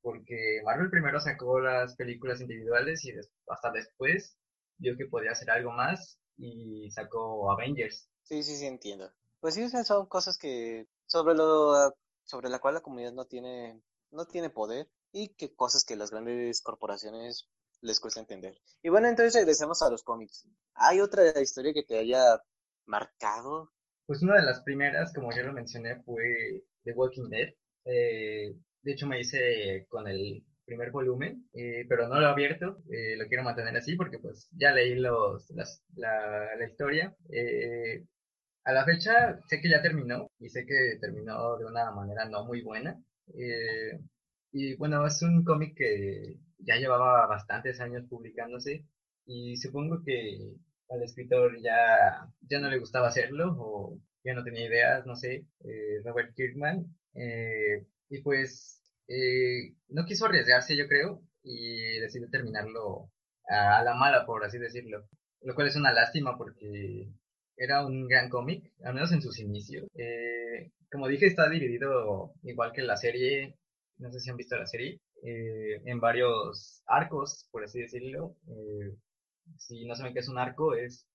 porque 0.02 0.62
Marvel 0.66 0.90
primero 0.90 1.20
sacó 1.20 1.60
las 1.60 1.96
películas 1.96 2.42
individuales 2.42 3.06
y 3.06 3.12
hasta 3.48 3.72
después 3.72 4.38
vio 4.78 4.98
que 4.98 5.08
podía 5.08 5.32
hacer 5.32 5.50
algo 5.50 5.72
más 5.72 6.20
y 6.38 6.90
sacó 6.92 7.52
Avengers. 7.52 8.10
Sí, 8.24 8.44
sí, 8.44 8.56
sí, 8.56 8.66
entiendo. 8.66 9.12
Pues 9.40 9.54
sí, 9.54 9.64
o 9.64 9.70
sea, 9.70 9.84
son 9.84 10.08
cosas 10.08 10.38
que 10.38 10.88
sobre 11.06 11.36
lo 11.36 11.96
sobre 12.24 12.50
la 12.50 12.60
cual 12.60 12.74
la 12.74 12.82
comunidad 12.82 13.14
no 13.14 13.26
tiene, 13.26 13.80
no 14.12 14.26
tiene 14.26 14.50
poder 14.50 14.90
y 15.12 15.30
que 15.30 15.56
cosas 15.56 15.86
que 15.86 15.96
las 15.96 16.12
grandes 16.12 16.62
corporaciones 16.62 17.48
les 17.82 18.00
cuesta 18.00 18.20
entender. 18.20 18.60
Y 18.82 18.90
bueno, 18.90 19.08
entonces 19.08 19.36
regresemos 19.36 19.82
a 19.82 19.90
los 19.90 20.04
cómics. 20.04 20.48
¿Hay 20.74 21.00
otra 21.00 21.40
historia 21.40 21.74
que 21.74 21.84
te 21.84 22.00
haya 22.00 22.42
marcado? 22.86 23.72
Pues 24.06 24.22
una 24.22 24.36
de 24.36 24.44
las 24.44 24.62
primeras, 24.62 25.14
como 25.14 25.32
ya 25.32 25.44
lo 25.44 25.54
mencioné, 25.54 26.02
fue 26.04 26.64
The 26.84 26.94
Walking 26.94 27.30
Dead. 27.30 27.50
Eh, 27.86 28.54
de 28.84 28.92
hecho, 28.92 29.08
me 29.08 29.20
hice 29.20 29.88
con 29.90 30.08
el 30.08 30.44
primer 30.66 30.92
volumen, 30.92 31.48
eh, 31.54 31.86
pero 31.90 32.08
no 32.08 32.20
lo 32.20 32.28
he 32.28 32.32
abierto, 32.32 32.84
eh, 32.92 33.16
lo 33.18 33.28
quiero 33.28 33.44
mantener 33.44 33.76
así 33.78 33.96
porque 33.96 34.20
pues 34.20 34.50
ya 34.52 34.72
leí 34.74 34.96
los, 34.96 35.50
la, 35.52 35.66
la, 36.58 36.66
historia. 36.68 37.16
A 38.66 38.74
la 38.74 38.84
fecha 38.86 39.40
sé 39.48 39.62
que 39.62 39.70
ya 39.70 39.82
terminó 39.82 40.30
y 40.40 40.50
sé 40.50 40.66
que 40.66 40.98
terminó 41.00 41.58
de 41.58 41.66
una 41.66 41.92
manera 41.92 42.26
no 42.26 42.46
muy 42.46 42.62
buena. 42.62 43.00
y 44.52 44.76
bueno, 44.78 45.06
es 45.06 45.22
un 45.22 45.44
cómic 45.44 45.76
que 45.78 46.36
ya 46.60 46.76
llevaba 46.78 47.28
bastantes 47.28 47.80
años 47.80 48.06
publicándose 48.10 48.86
y 49.26 49.58
supongo 49.58 50.02
que 50.04 50.56
al 50.90 51.04
escritor 51.04 51.60
ya, 51.62 52.28
ya 52.42 52.60
no 52.60 52.70
le 52.70 52.80
gustaba 52.80 53.08
hacerlo 53.08 53.56
o 53.60 54.00
ya 54.24 54.34
no 54.34 54.44
tenía 54.44 54.68
ideas, 54.68 55.06
no 55.06 55.16
sé, 55.16 55.46
Robert 56.04 56.34
Kirkman. 56.36 56.86
y 58.10 58.22
pues 58.22 58.76
eh, 59.08 59.76
no 59.90 60.06
quiso 60.06 60.26
arriesgarse, 60.26 60.76
yo 60.76 60.88
creo, 60.88 61.22
y 61.44 62.00
decidió 62.00 62.30
terminarlo 62.30 63.12
a, 63.48 63.84
la 63.84 63.94
mala, 63.96 64.26
por 64.26 64.44
así 64.44 64.58
decirlo. 64.58 65.08
Lo 65.42 65.56
cual 65.56 65.68
es 65.68 65.76
una 65.76 65.94
lástima 65.94 66.38
porque 66.38 67.08
era 67.58 67.86
un 67.86 68.08
gran 68.08 68.30
cómic, 68.30 68.72
al 68.84 68.96
menos 68.96 69.12
en 69.12 69.22
sus 69.22 69.40
inicios. 69.40 69.88
Eh, 69.96 70.72
como 70.92 71.08
dije, 71.08 71.28
está 71.28 71.50
dividido 71.50 72.34
igual 72.44 72.72
que 72.74 72.82
la 72.82 72.98
serie, 72.98 73.58
no 73.98 74.12
sé 74.12 74.20
si 74.20 74.30
han 74.30 74.38
visto 74.38 74.56
la 74.58 74.66
serie, 74.66 75.00
eh, 75.24 75.82
en 75.86 76.00
varios 76.00 76.82
arcos, 76.88 77.48
por 77.52 77.64
así 77.64 77.82
decirlo. 77.82 78.36
Si 79.58 79.86
no 79.86 79.96
saben 79.96 80.14
qué 80.14 80.20
es 80.20 80.30
un 80.30 80.38
arco, 80.40 80.76
es 80.76 81.08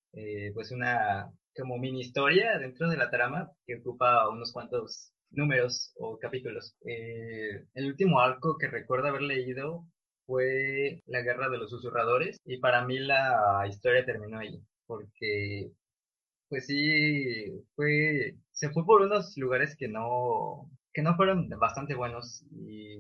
pues 0.55 0.73
una 0.73 1.31
como 1.57 1.79
mini 1.79 2.01
historia 2.01 2.59
dentro 2.59 2.89
de 2.89 2.97
la 2.97 3.11
trama 3.11 3.51
que 3.67 3.77
ocupa 3.77 4.29
unos 4.29 4.53
cuantos 4.53 5.13
números 5.31 5.93
o 5.99 6.19
capítulos. 6.19 6.75
Eh, 6.85 7.65
el 7.75 7.87
último 7.87 8.21
arco 8.21 8.57
que 8.59 8.69
recuerdo 8.69 9.09
haber 9.09 9.23
leído 9.23 9.85
fue 10.27 11.03
La 11.07 11.23
Guerra 11.23 11.49
de 11.49 11.59
los 11.59 11.71
Susurradores 11.71 12.39
y 12.45 12.59
para 12.59 12.85
mí 12.85 12.99
la 12.99 13.65
historia 13.69 14.05
terminó 14.05 14.39
ahí 14.39 14.61
porque 14.87 15.71
pues 16.49 16.67
sí 16.67 17.47
fue 17.77 18.37
se 18.53 18.71
fue 18.71 18.85
por 18.85 19.03
unos 19.03 19.37
lugares 19.37 19.77
que 19.77 19.89
no 19.89 20.71
que 20.93 21.03
no 21.03 21.17
fueron 21.17 21.49
bastante 21.51 21.95
buenos 21.95 22.45
y, 22.53 22.99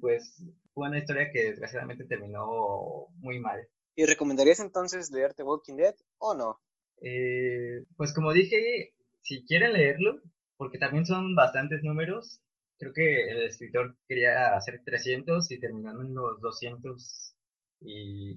pues 0.00 0.42
fue 0.74 0.88
una 0.88 0.98
historia 0.98 1.30
que 1.32 1.44
desgraciadamente 1.50 2.04
terminó 2.04 3.06
muy 3.18 3.40
mal. 3.40 3.66
¿Y 3.96 4.04
recomendarías 4.04 4.60
entonces 4.60 5.10
leerte 5.10 5.42
Walking 5.42 5.76
Dead 5.76 5.94
o 6.18 6.34
no? 6.34 6.60
Eh, 7.00 7.84
pues 7.96 8.12
como 8.12 8.32
dije, 8.32 8.92
si 9.22 9.44
quieren 9.46 9.72
leerlo, 9.72 10.20
porque 10.58 10.78
también 10.78 11.06
son 11.06 11.34
bastantes 11.34 11.82
números. 11.82 12.40
Creo 12.78 12.92
que 12.92 13.30
el 13.30 13.44
escritor 13.44 13.96
quería 14.06 14.54
hacer 14.54 14.82
300 14.84 15.50
y 15.50 15.58
terminó 15.58 15.90
en 16.02 16.14
los 16.14 16.40
200 16.42 17.34
y 17.80 18.32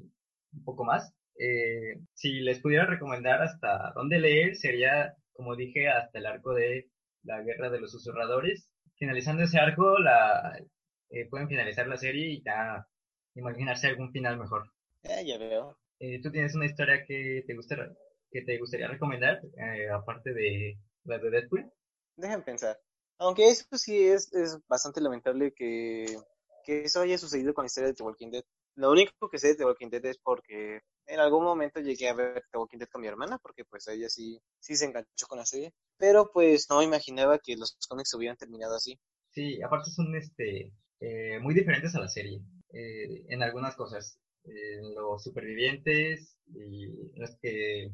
un 0.53 0.63
poco 0.63 0.85
más. 0.85 1.13
Eh, 1.37 1.99
si 2.13 2.39
les 2.39 2.61
pudiera 2.61 2.85
recomendar 2.85 3.41
hasta 3.41 3.91
dónde 3.95 4.19
leer, 4.19 4.55
sería, 4.55 5.15
como 5.33 5.57
dije, 5.57 5.89
hasta 5.89 6.19
el 6.19 6.25
arco 6.25 6.53
de 6.53 6.89
la 7.23 7.41
Guerra 7.41 7.69
de 7.69 7.81
los 7.81 7.91
Susurradores. 7.91 8.69
Finalizando 8.95 9.43
ese 9.43 9.59
arco, 9.59 9.99
la, 9.99 10.57
eh, 11.09 11.27
pueden 11.29 11.49
finalizar 11.49 11.87
la 11.87 11.97
serie 11.97 12.29
y 12.29 12.43
ya 12.43 12.87
imaginarse 13.35 13.87
algún 13.87 14.11
final 14.11 14.37
mejor. 14.37 14.71
Eh, 15.03 15.25
ya 15.25 15.37
veo. 15.37 15.77
¿Tú 16.23 16.31
tienes 16.31 16.55
una 16.55 16.65
historia 16.65 17.03
que 17.05 17.43
te, 17.45 17.55
gusta, 17.55 17.75
que 18.31 18.41
te 18.43 18.57
gustaría 18.57 18.87
recomendar, 18.87 19.41
aparte 19.93 20.33
de 20.33 20.77
la 21.03 21.17
de 21.17 21.29
Deadpool? 21.29 21.71
dejen 22.19 22.43
pensar. 22.43 22.79
Aunque 23.17 23.49
eso 23.49 23.65
sí 23.77 23.97
es, 24.07 24.31
es 24.33 24.57
bastante 24.67 25.01
lamentable 25.01 25.53
que, 25.53 26.05
que, 26.63 26.83
eso 26.83 27.01
haya 27.01 27.17
sucedido 27.17 27.53
con 27.53 27.63
la 27.63 27.67
historia 27.67 27.89
de 27.89 27.95
The 27.95 28.03
Walking 28.03 28.31
Dead. 28.31 28.43
Lo 28.75 28.91
único 28.91 29.29
que 29.29 29.39
sé 29.39 29.49
de 29.49 29.55
The 29.55 29.65
Walking 29.65 29.89
Dead 29.89 30.05
es 30.05 30.17
porque 30.19 30.81
en 31.05 31.19
algún 31.19 31.43
momento 31.43 31.81
llegué 31.81 32.07
a 32.07 32.13
ver 32.13 32.43
The 32.51 32.59
Walking 32.59 32.77
Dead 32.77 32.87
con 32.87 33.01
mi 33.01 33.07
hermana, 33.07 33.37
porque 33.39 33.65
pues 33.65 33.87
ella 33.87 34.07
sí, 34.09 34.39
sí 34.59 34.75
se 34.75 34.85
enganchó 34.85 35.27
con 35.27 35.39
la 35.39 35.45
serie. 35.45 35.73
Pero 35.97 36.31
pues 36.31 36.67
no 36.69 36.81
imaginaba 36.81 37.39
que 37.39 37.57
los 37.57 37.75
cómics 37.89 38.13
hubieran 38.13 38.37
terminado 38.37 38.75
así. 38.75 38.97
Sí, 39.31 39.61
aparte 39.61 39.91
son 39.91 40.15
este 40.15 40.71
eh, 41.01 41.39
muy 41.39 41.53
diferentes 41.53 41.93
a 41.95 41.99
la 41.99 42.07
serie 42.07 42.41
eh, 42.71 43.25
en 43.27 43.43
algunas 43.43 43.75
cosas. 43.75 44.17
En 44.45 44.95
los 44.95 45.23
supervivientes 45.23 46.37
y 46.53 46.87
los 47.15 47.37
que 47.41 47.91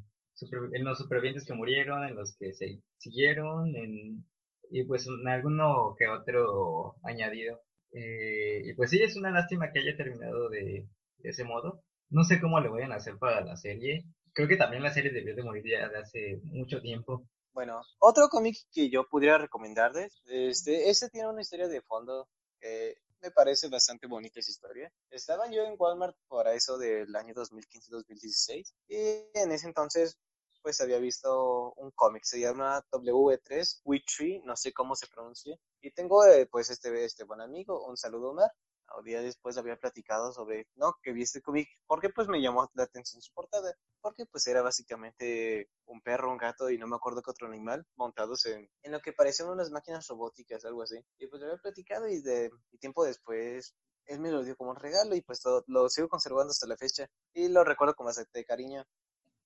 en 0.74 0.84
los 0.84 0.98
supervivientes 0.98 1.46
que 1.46 1.54
murieron, 1.54 2.04
en 2.04 2.16
los 2.16 2.36
que 2.38 2.54
se 2.54 2.82
siguieron, 2.98 3.76
en, 3.76 4.26
y 4.70 4.84
pues 4.84 5.08
en 5.08 5.28
alguno 5.28 5.96
que 5.98 6.08
otro 6.08 6.96
añadido. 7.04 7.62
Eh, 7.92 8.62
y 8.66 8.74
pues 8.74 8.90
sí, 8.90 9.02
es 9.02 9.16
una 9.16 9.32
lástima 9.32 9.72
que 9.72 9.80
haya 9.80 9.96
terminado 9.96 10.50
de, 10.50 10.88
ese 11.24 11.44
modo. 11.44 11.82
No 12.10 12.24
sé 12.24 12.40
cómo 12.40 12.60
le 12.60 12.70
vayan 12.70 12.92
a 12.92 12.98
hacer 12.98 13.18
para 13.18 13.42
la 13.42 13.56
serie. 13.56 14.06
Creo 14.34 14.48
que 14.48 14.58
también 14.58 14.84
la 14.84 14.94
serie 14.94 15.12
debió 15.12 15.36
de 15.36 15.44
morir 15.44 15.64
ya 15.66 15.88
de 15.88 15.98
hace 15.98 16.40
mucho 16.44 16.82
tiempo. 16.82 17.26
Bueno, 17.54 17.82
otro 18.00 18.28
cómic 18.28 18.58
que 18.74 18.90
yo 18.90 19.08
pudiera 19.08 19.38
recomendarles, 19.38 20.22
este, 20.26 20.90
este 20.90 21.10
tiene 21.10 21.30
una 21.30 21.42
historia 21.42 21.70
de 21.70 21.82
fondo 21.82 22.28
que 22.60 22.98
me 23.26 23.32
parece 23.32 23.70
bastante 23.70 24.06
bonita 24.06 24.40
esa 24.40 24.52
historia. 24.52 24.92
Estaba 25.10 25.50
yo 25.50 25.64
en 25.64 25.76
Walmart 25.80 26.16
por 26.28 26.48
eso 26.48 26.78
del 26.78 27.16
año 27.16 27.34
2015-2016 27.34 28.72
y 28.88 28.96
en 29.34 29.52
ese 29.52 29.68
entonces 29.68 30.20
pues 30.62 30.80
había 30.82 30.98
visto 30.98 31.74
un 31.74 31.92
cómic, 31.92 32.24
se 32.24 32.40
llama 32.40 32.84
W3, 32.92 33.82
Tree, 34.06 34.42
no 34.46 34.56
sé 34.56 34.74
cómo 34.74 34.96
se 34.96 35.06
pronuncia, 35.06 35.56
y 35.80 35.92
tengo 35.92 36.26
eh, 36.26 36.48
pues 36.48 36.72
este, 36.72 37.06
este 37.06 37.24
buen 37.24 37.40
amigo, 37.40 37.86
un 37.86 37.96
saludo 37.96 38.32
Omar, 38.32 38.52
un 38.98 39.04
día 39.04 39.22
después 39.22 39.58
había 39.58 39.78
platicado 39.78 40.32
sobre, 40.34 40.68
no, 40.76 40.96
que 41.02 41.12
vi 41.14 41.24
este 41.24 41.42
cómic, 41.42 41.68
porque 41.88 42.10
pues 42.10 42.28
me 42.28 42.42
llamó 42.42 42.70
la 42.74 42.84
atención 42.84 43.22
su 43.22 43.34
portada, 43.34 43.76
porque 44.02 44.26
pues 44.26 44.48
era 44.48 44.62
básicamente 44.62 45.70
un 45.86 46.02
perro, 46.02 46.32
un 46.32 46.38
gato 46.38 46.70
y 46.70 46.78
no 46.78 46.88
me 46.88 46.96
acuerdo 46.96 47.22
qué 47.22 47.32
otro 47.32 47.48
animal 47.48 47.86
montados 47.96 48.46
en, 48.46 48.70
en 48.84 48.92
lo 48.92 49.02
que 49.02 49.14
parecían 49.14 49.50
unas 49.50 49.72
máquinas 49.72 50.08
robóticas, 50.08 50.66
algo 50.66 50.84
así, 50.84 50.98
y 51.18 51.28
pues 51.28 51.42
lo 51.42 51.48
había 51.48 51.62
platicado 51.62 52.08
y 52.08 52.22
de 52.22 52.52
tiempo 52.80 53.04
después 53.04 53.76
él 54.08 54.20
me 54.20 54.32
lo 54.32 54.44
dio 54.44 54.56
como 54.56 54.72
un 54.72 54.76
regalo 54.78 55.16
y 55.16 55.22
pues 55.22 55.42
lo 55.68 55.90
sigo 55.90 56.10
conservando 56.10 56.52
hasta 56.52 56.68
la 56.68 56.78
fecha 56.78 57.10
y 57.34 57.50
lo 57.50 57.64
recuerdo 57.64 57.96
con 57.96 58.06
bastante 58.06 58.46
cariño. 58.46 58.86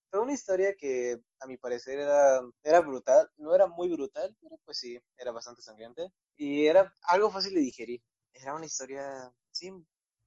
Fue 0.09 0.19
una 0.19 0.33
historia 0.33 0.75
que 0.75 1.21
a 1.39 1.47
mi 1.47 1.57
parecer 1.57 1.99
era, 1.99 2.41
era 2.63 2.81
brutal, 2.81 3.29
no 3.37 3.53
era 3.53 3.67
muy 3.67 3.89
brutal, 3.89 4.35
pero 4.41 4.57
pues 4.65 4.79
sí, 4.79 4.99
era 5.17 5.31
bastante 5.31 5.61
sangriente 5.61 6.11
y 6.35 6.65
era 6.65 6.93
algo 7.03 7.29
fácil 7.29 7.53
de 7.53 7.61
digerir. 7.61 8.01
Era 8.33 8.55
una 8.55 8.65
historia, 8.65 9.31
sí, 9.51 9.71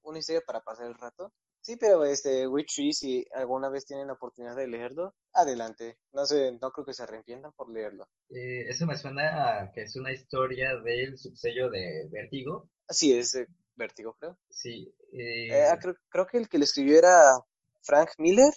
una 0.03 0.19
historia 0.19 0.41
para 0.45 0.61
pasar 0.61 0.87
el 0.87 0.95
rato. 0.95 1.33
Sí, 1.61 1.77
pero 1.77 2.03
este 2.03 2.45
Witch 2.45 2.75
Tree, 2.75 2.91
si 2.91 3.25
alguna 3.33 3.69
vez 3.69 3.85
tienen 3.85 4.07
la 4.07 4.13
oportunidad 4.13 4.55
de 4.55 4.67
leerlo, 4.67 5.15
adelante. 5.31 5.97
No 6.11 6.25
sé, 6.25 6.51
no 6.61 6.71
creo 6.71 6.85
que 6.85 6.93
se 6.93 7.03
arrepientan 7.03 7.53
por 7.53 7.71
leerlo. 7.71 8.05
Eh, 8.29 8.65
eso 8.67 8.85
me 8.85 8.97
suena 8.97 9.61
a 9.61 9.71
que 9.71 9.83
es 9.83 9.95
una 9.95 10.11
historia 10.11 10.75
del 10.81 11.17
subsello 11.17 11.69
de 11.69 12.09
Vértigo. 12.11 12.69
Sí, 12.89 13.17
es 13.17 13.31
de 13.31 13.47
Vértigo, 13.75 14.17
creo. 14.19 14.37
Sí. 14.49 14.93
Eh, 15.13 15.63
ah, 15.71 15.79
creo, 15.79 15.95
creo, 16.09 16.27
que 16.27 16.37
el 16.37 16.49
que 16.49 16.57
le 16.57 16.65
escribió 16.65 16.97
era 16.97 17.39
Frank 17.81 18.09
Miller. 18.17 18.53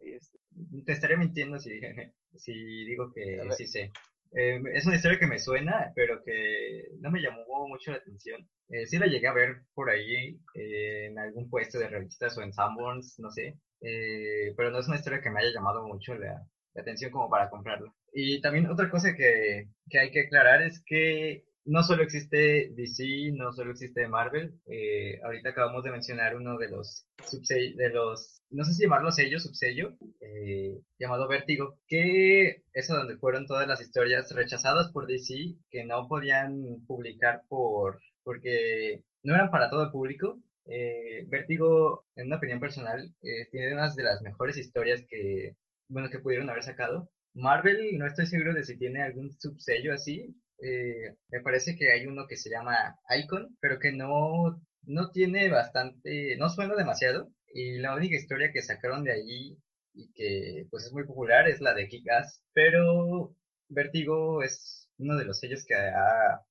Este, 0.00 0.38
te 0.86 0.92
estaría 0.92 1.18
mintiendo 1.18 1.58
si, 1.58 1.70
si 2.34 2.52
digo 2.86 3.12
que 3.12 3.46
sí 3.58 3.66
sé. 3.66 3.92
Eh, 4.32 4.60
es 4.72 4.86
una 4.86 4.96
historia 4.96 5.18
que 5.18 5.26
me 5.26 5.38
suena, 5.38 5.92
pero 5.94 6.22
que 6.22 6.92
no 7.00 7.10
me 7.10 7.20
llamó 7.20 7.68
mucho 7.68 7.90
la 7.90 7.98
atención. 7.98 8.48
Eh, 8.70 8.86
sí 8.86 8.98
la 8.98 9.06
llegué 9.06 9.26
a 9.28 9.32
ver 9.32 9.62
por 9.74 9.90
ahí 9.90 10.38
eh, 10.54 11.06
en 11.06 11.18
algún 11.18 11.48
puesto 11.48 11.78
de 11.78 11.88
revistas 11.88 12.36
o 12.36 12.42
en 12.42 12.52
Sanborns, 12.52 13.18
no 13.18 13.30
sé. 13.30 13.58
Eh, 13.80 14.54
pero 14.56 14.70
no 14.70 14.80
es 14.80 14.88
una 14.88 14.96
historia 14.96 15.20
que 15.20 15.30
me 15.30 15.40
haya 15.40 15.52
llamado 15.54 15.86
mucho 15.86 16.14
la, 16.14 16.46
atención 16.76 17.10
como 17.10 17.28
para 17.28 17.50
comprarla. 17.50 17.92
Y 18.12 18.40
también 18.40 18.68
otra 18.70 18.88
cosa 18.90 19.14
que, 19.16 19.68
que 19.90 19.98
hay 19.98 20.10
que 20.10 20.20
aclarar 20.20 20.62
es 20.62 20.82
que 20.86 21.44
no 21.68 21.82
solo 21.82 22.02
existe 22.02 22.70
DC, 22.74 23.32
no 23.34 23.52
solo 23.52 23.72
existe 23.72 24.08
Marvel. 24.08 24.54
Eh, 24.66 25.20
ahorita 25.22 25.50
acabamos 25.50 25.84
de 25.84 25.90
mencionar 25.90 26.34
uno 26.34 26.56
de 26.56 26.68
los 26.70 27.06
de 27.52 27.90
los, 27.90 28.42
no 28.50 28.64
sé 28.64 28.72
si 28.72 28.82
llamarlo 28.82 29.12
sello, 29.12 29.38
subsello, 29.38 29.92
eh, 30.20 30.80
llamado 30.98 31.28
Vértigo, 31.28 31.78
que 31.86 32.62
es 32.72 32.88
donde 32.88 33.18
fueron 33.18 33.46
todas 33.46 33.68
las 33.68 33.82
historias 33.82 34.34
rechazadas 34.34 34.90
por 34.92 35.06
DC 35.06 35.56
que 35.70 35.84
no 35.84 36.08
podían 36.08 36.84
publicar 36.86 37.42
por 37.48 38.00
porque 38.28 39.04
no 39.22 39.34
eran 39.34 39.50
para 39.50 39.70
todo 39.70 39.84
el 39.84 39.90
público. 39.90 40.38
Eh, 40.66 41.24
Vértigo, 41.28 42.04
en 42.14 42.26
una 42.26 42.36
opinión 42.36 42.60
personal, 42.60 43.10
eh, 43.22 43.48
tiene 43.50 43.72
unas 43.72 43.96
de 43.96 44.02
las 44.02 44.20
mejores 44.20 44.58
historias 44.58 45.02
que, 45.08 45.56
bueno, 45.88 46.10
que 46.10 46.18
pudieron 46.18 46.50
haber 46.50 46.62
sacado. 46.62 47.10
Marvel, 47.32 47.96
no 47.96 48.06
estoy 48.06 48.26
seguro 48.26 48.52
de 48.52 48.64
si 48.64 48.76
tiene 48.76 49.02
algún 49.02 49.32
subsello 49.32 49.94
así, 49.94 50.36
eh, 50.62 51.16
me 51.30 51.40
parece 51.40 51.74
que 51.74 51.90
hay 51.90 52.06
uno 52.06 52.26
que 52.26 52.36
se 52.36 52.50
llama 52.50 52.98
Icon, 53.18 53.56
pero 53.60 53.78
que 53.78 53.92
no, 53.92 54.60
no 54.82 55.10
tiene 55.10 55.48
bastante, 55.48 56.36
no 56.36 56.50
suena 56.50 56.74
demasiado. 56.74 57.32
Y 57.54 57.78
la 57.78 57.94
única 57.94 58.16
historia 58.16 58.52
que 58.52 58.60
sacaron 58.60 59.04
de 59.04 59.12
allí 59.12 59.56
y 59.94 60.12
que 60.12 60.66
pues 60.70 60.84
es 60.84 60.92
muy 60.92 61.06
popular 61.06 61.48
es 61.48 61.62
la 61.62 61.72
de 61.72 61.88
Kick-Ass, 61.88 62.42
pero 62.52 63.34
Vertigo 63.70 64.42
es 64.42 64.90
uno 64.98 65.16
de 65.16 65.24
los 65.24 65.38
sellos 65.38 65.64
que, 65.64 65.74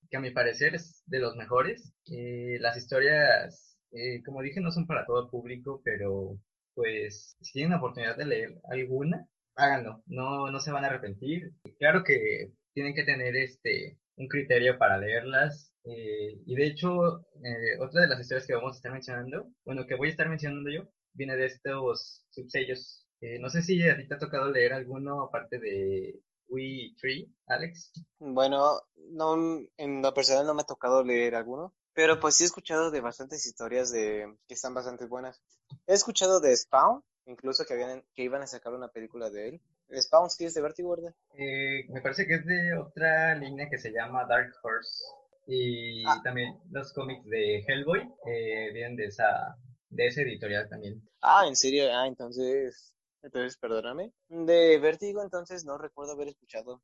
que 0.10 0.18
a 0.18 0.22
mi 0.22 0.32
parecer 0.32 0.76
es 0.76 1.04
de 1.08 1.20
los 1.20 1.36
mejores. 1.36 1.94
Eh, 2.12 2.58
las 2.60 2.78
historias, 2.78 3.78
eh, 3.92 4.24
como 4.24 4.42
dije, 4.42 4.62
no 4.62 4.72
son 4.72 4.88
para 4.88 5.06
todo 5.06 5.30
público, 5.30 5.82
pero 5.84 6.40
pues 6.74 7.36
si 7.42 7.54
tienen 7.54 7.72
la 7.72 7.78
oportunidad 7.78 8.18
de 8.18 8.26
leer 8.26 8.62
alguna, 8.70 9.28
háganlo, 9.56 10.04
no, 10.06 10.52
no 10.52 10.60
se 10.60 10.72
van 10.72 10.86
a 10.86 10.88
arrepentir. 10.88 11.52
Claro 11.80 12.04
que 12.04 12.52
tienen 12.74 12.94
que 12.94 13.04
tener 13.04 13.36
este 13.36 13.98
un 14.18 14.28
criterio 14.28 14.78
para 14.78 14.98
leerlas. 14.98 15.74
Eh, 15.86 16.42
y 16.46 16.56
de 16.56 16.68
hecho, 16.68 17.22
eh, 17.44 17.80
otra 17.80 18.02
de 18.02 18.08
las 18.10 18.20
historias 18.20 18.46
que 18.46 18.56
vamos 18.56 18.74
a 18.74 18.78
estar 18.78 18.92
mencionando, 18.92 19.48
bueno, 19.66 19.86
que 19.88 19.96
voy 19.96 20.10
a 20.10 20.12
estar 20.12 20.30
mencionando 20.30 20.70
yo, 20.70 20.90
viene 21.14 21.36
de 21.38 21.46
estos 21.46 22.26
subsellos. 22.30 23.08
Eh, 23.22 23.40
no 23.40 23.50
sé 23.50 23.62
si 23.62 23.82
a 23.88 23.98
ti 23.98 24.08
te 24.08 24.16
ha 24.16 24.20
tocado 24.20 24.52
leer 24.52 24.74
alguno 24.74 25.24
aparte 25.24 25.60
de 25.60 26.20
We 26.50 26.94
Tree, 27.00 27.30
Alex. 27.48 27.92
Bueno, 28.20 28.82
no, 29.12 29.36
en 29.78 30.02
lo 30.02 30.14
personal 30.14 30.46
no 30.46 30.54
me 30.54 30.62
ha 30.62 30.66
tocado 30.66 31.04
leer 31.04 31.36
alguno, 31.36 31.74
pero 31.94 32.20
pues 32.20 32.36
sí 32.36 32.44
he 32.44 32.48
escuchado 32.48 32.92
de 32.92 33.02
bastantes 33.02 33.46
historias 33.46 33.92
de 33.92 34.34
que 34.48 34.54
están 34.54 34.74
bastante 34.74 35.06
buenas. 35.06 35.42
He 35.86 35.94
escuchado 35.94 36.40
de 36.40 36.56
Spawn, 36.56 37.04
incluso 37.26 37.66
que, 37.66 37.74
habían, 37.74 38.04
que 38.14 38.24
iban 38.24 38.42
a 38.42 38.48
sacar 38.48 38.74
una 38.74 38.88
película 38.90 39.30
de 39.30 39.50
él. 39.50 39.62
Spawn 40.02 40.30
sí 40.30 40.46
es 40.46 40.54
de 40.54 40.62
Vertigo, 40.62 40.92
¿verdad? 40.96 41.14
Eh, 41.38 41.86
me 41.90 42.02
parece 42.02 42.26
que 42.28 42.36
es 42.36 42.46
de 42.46 42.78
otra 42.78 43.36
línea 43.36 43.70
que 43.70 43.78
se 43.78 43.92
llama 43.92 44.26
Dark 44.26 44.52
Horse. 44.64 45.04
Y 45.50 46.04
Ah. 46.06 46.20
también 46.24 46.60
los 46.72 46.92
cómics 46.92 47.24
de 47.26 47.64
Hellboy 47.66 48.02
eh, 48.26 48.70
vienen 48.74 48.96
de 48.98 49.06
esa 49.06 49.56
de 49.90 50.08
ese 50.08 50.24
editorial 50.24 50.68
también. 50.68 51.02
Ah, 51.22 51.46
¿en 51.48 51.56
serio? 51.56 51.86
Ah, 51.94 52.06
entonces, 52.08 52.94
entonces, 53.22 53.58
perdóname. 53.58 54.14
De 54.30 54.80
Vertigo, 54.80 55.22
entonces, 55.22 55.66
no 55.66 55.78
recuerdo 55.78 56.14
haber 56.14 56.30
escuchado. 56.30 56.82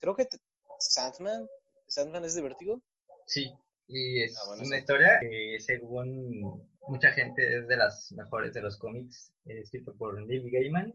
Creo 0.00 0.14
que 0.16 0.28
Sandman, 0.78 1.46
Sandman 1.86 2.24
es 2.24 2.34
de 2.34 2.42
Vertigo. 2.42 2.82
Sí, 3.26 3.52
y 3.86 4.22
es 4.22 4.36
Ah, 4.38 4.46
bueno, 4.48 4.62
una 4.66 4.76
sí. 4.76 4.80
historia 4.80 5.18
que 5.20 5.56
según 5.60 6.68
mucha 6.88 7.12
gente 7.12 7.58
es 7.58 7.68
de 7.68 7.76
las 7.76 8.12
mejores 8.12 8.52
de 8.52 8.62
los 8.62 8.78
cómics, 8.78 9.32
eh, 9.46 9.60
escrito 9.60 9.94
por 9.96 10.20
Neil 10.26 10.50
Gaiman. 10.50 10.92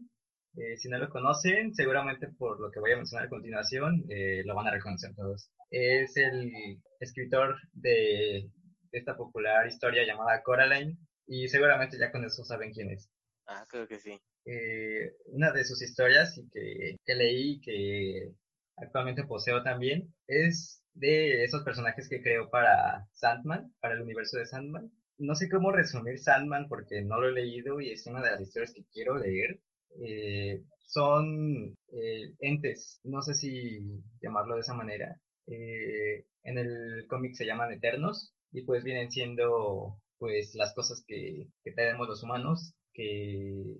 Eh, 0.56 0.76
si 0.76 0.88
no 0.88 0.98
lo 0.98 1.08
conocen, 1.08 1.72
seguramente 1.74 2.26
por 2.36 2.60
lo 2.60 2.70
que 2.72 2.80
voy 2.80 2.92
a 2.92 2.96
mencionar 2.96 3.26
a 3.26 3.30
continuación, 3.30 4.04
eh, 4.08 4.42
lo 4.44 4.54
van 4.56 4.66
a 4.66 4.72
reconocer 4.72 5.14
todos. 5.14 5.48
Es 5.70 6.16
el 6.16 6.50
escritor 6.98 7.56
de 7.72 8.50
esta 8.90 9.16
popular 9.16 9.68
historia 9.68 10.04
llamada 10.04 10.42
Coraline 10.42 10.98
y 11.26 11.48
seguramente 11.48 11.96
ya 11.98 12.10
con 12.10 12.24
eso 12.24 12.44
saben 12.44 12.72
quién 12.72 12.90
es. 12.90 13.08
Ah, 13.46 13.64
creo 13.68 13.86
que 13.86 14.00
sí. 14.00 14.20
Eh, 14.44 15.12
una 15.26 15.52
de 15.52 15.64
sus 15.64 15.82
historias 15.82 16.36
y 16.38 16.48
que, 16.50 16.96
que 17.04 17.14
leí 17.14 17.60
que 17.60 18.32
actualmente 18.76 19.24
poseo 19.24 19.62
también 19.62 20.12
es 20.26 20.82
de 20.94 21.44
esos 21.44 21.62
personajes 21.62 22.08
que 22.08 22.22
creo 22.22 22.50
para 22.50 23.06
Sandman, 23.12 23.72
para 23.80 23.94
el 23.94 24.02
universo 24.02 24.38
de 24.38 24.46
Sandman. 24.46 24.90
No 25.18 25.34
sé 25.34 25.48
cómo 25.48 25.72
resumir 25.72 26.18
Sandman 26.18 26.68
porque 26.68 27.02
no 27.02 27.20
lo 27.20 27.28
he 27.28 27.32
leído 27.32 27.80
y 27.80 27.90
es 27.90 28.06
una 28.06 28.22
de 28.22 28.30
las 28.32 28.40
historias 28.40 28.72
que 28.74 28.84
quiero 28.92 29.18
leer. 29.18 29.60
Eh, 30.02 30.62
son 30.86 31.76
eh, 31.92 32.34
entes, 32.40 33.00
no 33.04 33.22
sé 33.22 33.34
si 33.34 33.80
llamarlo 34.20 34.54
de 34.54 34.60
esa 34.62 34.74
manera. 34.74 35.20
Eh, 35.46 36.24
en 36.42 36.58
el 36.58 37.06
cómic 37.08 37.34
se 37.34 37.46
llaman 37.46 37.72
Eternos 37.72 38.32
y 38.52 38.62
pues 38.62 38.82
vienen 38.84 39.10
siendo 39.10 39.96
pues 40.18 40.54
las 40.54 40.74
cosas 40.74 41.02
que, 41.06 41.46
que 41.64 41.72
tenemos 41.72 42.08
los 42.08 42.22
humanos 42.22 42.74
que 42.92 43.76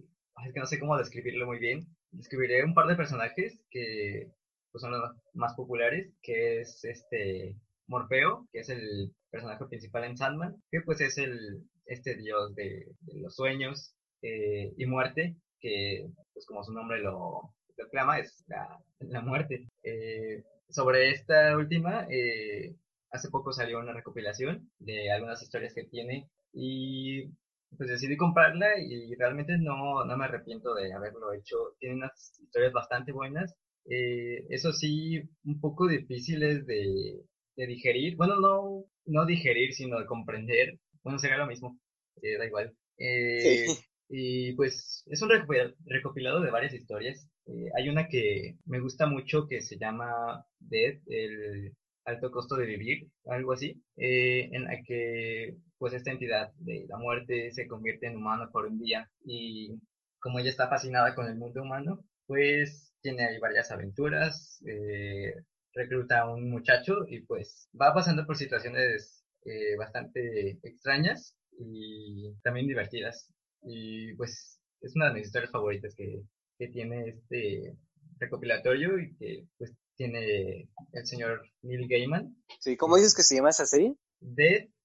es 0.46 0.52
que 0.52 0.60
no 0.60 0.66
sé 0.66 0.78
cómo 0.78 0.96
describirlo 0.96 1.46
muy 1.46 1.58
bien. 1.58 1.86
Describiré 2.10 2.64
un 2.64 2.74
par 2.74 2.86
de 2.86 2.96
personajes 2.96 3.60
que 3.70 4.28
pues, 4.72 4.82
son 4.82 4.92
los 4.92 5.10
más 5.34 5.54
populares, 5.54 6.12
que 6.22 6.60
es 6.60 6.84
este 6.84 7.56
Morfeo, 7.86 8.48
que 8.52 8.60
es 8.60 8.68
el 8.68 9.12
personaje 9.30 9.64
principal 9.66 10.04
en 10.04 10.16
Sandman, 10.16 10.62
que 10.70 10.80
pues 10.82 11.00
es 11.00 11.18
el 11.18 11.64
este 11.86 12.14
dios 12.16 12.54
de, 12.54 12.86
los 13.14 13.34
sueños 13.34 13.94
eh, 14.22 14.72
y 14.76 14.86
muerte, 14.86 15.36
que 15.60 16.08
pues 16.32 16.46
como 16.46 16.62
su 16.62 16.72
nombre 16.72 17.00
lo, 17.00 17.52
lo 17.76 17.88
clama, 17.90 18.18
es 18.18 18.44
la, 18.46 18.78
la 19.00 19.20
muerte. 19.20 19.68
Eh, 19.82 20.42
sobre 20.68 21.10
esta 21.10 21.56
última, 21.56 22.06
eh, 22.08 22.76
hace 23.10 23.28
poco 23.28 23.52
salió 23.52 23.80
una 23.80 23.92
recopilación 23.92 24.70
de 24.78 25.10
algunas 25.10 25.42
historias 25.42 25.74
que 25.74 25.84
tiene 25.84 26.28
y 26.52 27.28
pues 27.76 27.88
decidí 27.90 28.16
comprarla 28.16 28.66
y 28.80 29.14
realmente 29.16 29.56
no, 29.58 30.04
no 30.04 30.16
me 30.16 30.24
arrepiento 30.24 30.74
de 30.74 30.92
haberlo 30.92 31.32
hecho. 31.32 31.56
Tiene 31.78 31.96
unas 31.96 32.32
historias 32.40 32.72
bastante 32.72 33.12
buenas. 33.12 33.54
Eh, 33.86 34.44
eso 34.50 34.72
sí, 34.72 35.20
un 35.44 35.60
poco 35.60 35.88
difíciles 35.88 36.66
de, 36.66 37.22
de 37.56 37.66
digerir. 37.66 38.16
Bueno, 38.16 38.36
no, 38.40 38.84
no 39.06 39.26
digerir, 39.26 39.72
sino 39.74 39.98
de 40.00 40.06
comprender. 40.06 40.78
Bueno, 41.02 41.18
sería 41.18 41.38
lo 41.38 41.46
mismo. 41.46 41.78
Eh, 42.22 42.36
da 42.38 42.46
igual. 42.46 42.74
Eh, 42.98 43.66
Sí. 43.66 43.78
Y 44.12 44.54
pues 44.54 45.04
es 45.06 45.22
un 45.22 45.30
recopil- 45.30 45.76
recopilado 45.86 46.40
de 46.40 46.50
varias 46.50 46.74
historias. 46.74 47.28
Eh, 47.46 47.70
hay 47.76 47.88
una 47.88 48.08
que 48.08 48.56
me 48.66 48.80
gusta 48.80 49.06
mucho 49.06 49.46
que 49.48 49.60
se 49.60 49.78
llama 49.78 50.44
Dead, 50.58 50.98
el 51.06 51.72
alto 52.04 52.30
costo 52.32 52.56
de 52.56 52.66
vivir, 52.66 53.08
algo 53.26 53.52
así, 53.52 53.80
eh, 53.96 54.48
en 54.52 54.64
la 54.64 54.82
que 54.84 55.54
pues 55.80 55.94
esta 55.94 56.10
entidad 56.10 56.52
de 56.58 56.84
la 56.88 56.98
muerte 56.98 57.50
se 57.52 57.66
convierte 57.66 58.06
en 58.06 58.16
humano 58.16 58.50
por 58.52 58.66
un 58.66 58.78
día 58.78 59.10
y 59.24 59.80
como 60.18 60.38
ella 60.38 60.50
está 60.50 60.68
fascinada 60.68 61.14
con 61.14 61.26
el 61.26 61.36
mundo 61.36 61.62
humano, 61.62 62.04
pues 62.26 62.92
tiene 63.00 63.24
ahí 63.24 63.38
varias 63.38 63.70
aventuras, 63.70 64.62
eh, 64.66 65.32
recluta 65.72 66.20
a 66.20 66.30
un 66.30 66.50
muchacho 66.50 67.06
y 67.08 67.20
pues 67.22 67.70
va 67.80 67.94
pasando 67.94 68.26
por 68.26 68.36
situaciones 68.36 69.24
eh, 69.46 69.74
bastante 69.78 70.58
extrañas 70.62 71.34
y 71.58 72.30
también 72.42 72.66
divertidas. 72.66 73.30
Y 73.62 74.12
pues 74.16 74.60
es 74.82 74.94
una 74.96 75.08
de 75.08 75.14
mis 75.14 75.28
historias 75.28 75.50
favoritas 75.50 75.94
que, 75.94 76.24
que 76.58 76.68
tiene 76.68 77.08
este 77.08 77.74
recopilatorio 78.18 78.98
y 78.98 79.16
que 79.16 79.46
pues 79.56 79.72
tiene 79.96 80.68
el 80.92 81.06
señor 81.06 81.40
Neil 81.62 81.88
Gaiman 81.88 82.36
Sí, 82.58 82.76
¿cómo 82.76 82.96
dices 82.96 83.14
que 83.14 83.22
se 83.22 83.36
llama 83.36 83.48
esa 83.48 83.64
serie? 83.64 83.94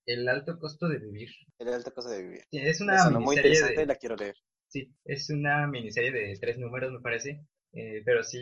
El 0.05 0.27
alto 0.29 0.57
costo 0.59 0.87
de 0.87 0.99
vivir. 0.99 1.29
El 1.59 1.69
alta 1.69 1.91
cosa 1.91 2.09
de 2.11 2.21
vivir. 2.23 2.41
Sí, 2.51 2.57
Es 2.59 2.81
una 2.81 3.03
muy 3.09 3.35
miniserie 3.35 3.51
interesante, 3.51 3.81
de, 3.81 3.85
la 3.87 3.95
quiero 3.95 4.15
leer. 4.15 4.35
sí, 4.67 4.95
es 5.05 5.29
una 5.29 5.67
miniserie 5.67 6.11
de 6.11 6.37
tres 6.39 6.57
números 6.57 6.91
me 6.91 6.99
parece, 7.01 7.45
eh, 7.73 8.01
pero 8.05 8.23
sí, 8.23 8.39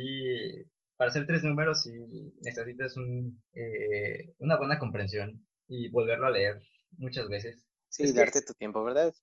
para 0.97 1.09
hacer 1.09 1.25
tres 1.25 1.43
números 1.43 1.83
sí 1.83 1.91
necesitas 2.41 2.97
un, 2.97 3.41
eh, 3.53 4.33
una 4.39 4.57
buena 4.57 4.79
comprensión 4.79 5.45
y 5.67 5.89
volverlo 5.89 6.27
a 6.27 6.31
leer 6.31 6.61
muchas 6.97 7.27
veces. 7.29 7.63
Sí, 7.89 8.03
Es 8.03 8.13
que- 8.13 8.19
darte 8.19 8.41
tu 8.41 8.53
tiempo, 8.53 8.83
¿verdad? 8.83 9.13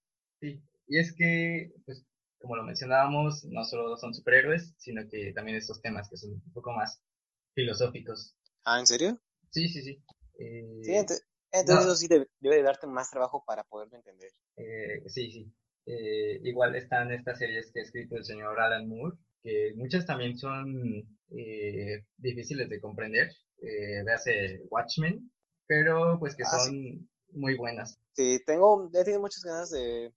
Sí, 0.40 0.62
y 0.88 0.98
es 0.98 1.14
que, 1.14 1.72
pues, 1.84 2.04
como 2.40 2.56
lo 2.56 2.62
mencionábamos, 2.64 3.44
no 3.44 3.64
solo 3.64 3.96
son 3.96 4.14
superhéroes, 4.14 4.74
sino 4.78 5.02
que 5.08 5.32
también 5.34 5.56
estos 5.58 5.80
temas 5.82 6.08
que 6.08 6.16
son 6.16 6.32
un 6.32 6.52
poco 6.52 6.72
más 6.72 7.02
filosóficos. 7.54 8.34
Ah, 8.64 8.78
¿en 8.80 8.86
serio? 8.86 9.20
Sí, 9.50 9.68
sí, 9.68 9.82
sí. 9.82 10.02
Eh, 10.38 10.80
Sí, 10.82 10.94
entonces 11.52 11.86
no. 11.86 11.92
eso 11.92 11.96
sí 11.96 12.08
debe, 12.08 12.28
debe 12.40 12.56
de 12.56 12.62
darte 12.62 12.86
más 12.86 13.10
trabajo 13.10 13.42
para 13.46 13.64
poderlo 13.64 13.96
entender. 13.96 14.30
eh, 14.56 15.02
sí, 15.06 15.30
sí. 15.32 15.52
Eh, 15.86 16.40
igual 16.44 16.76
están 16.76 17.10
estas 17.10 17.38
series 17.38 17.72
que 17.72 17.80
ha 17.80 17.82
escrito 17.82 18.16
el 18.16 18.24
señor 18.24 18.60
Alan 18.60 18.88
Moore, 18.88 19.16
que 19.42 19.72
muchas 19.76 20.06
también 20.06 20.36
son 20.36 21.02
eh, 21.30 22.04
difíciles 22.18 22.68
de 22.68 22.80
comprender. 22.80 23.30
Eh, 23.62 24.02
véase 24.04 24.62
Watchmen, 24.70 25.30
pero 25.66 26.18
pues 26.18 26.36
que 26.36 26.44
Ah, 26.44 26.58
son 26.58 27.08
muy 27.32 27.56
buenas. 27.56 27.98
Sí, 28.14 28.38
tengo, 28.46 28.88
he 28.92 29.04
tenido 29.04 29.20
muchas 29.20 29.42
ganas 29.42 29.70
de, 29.70 30.12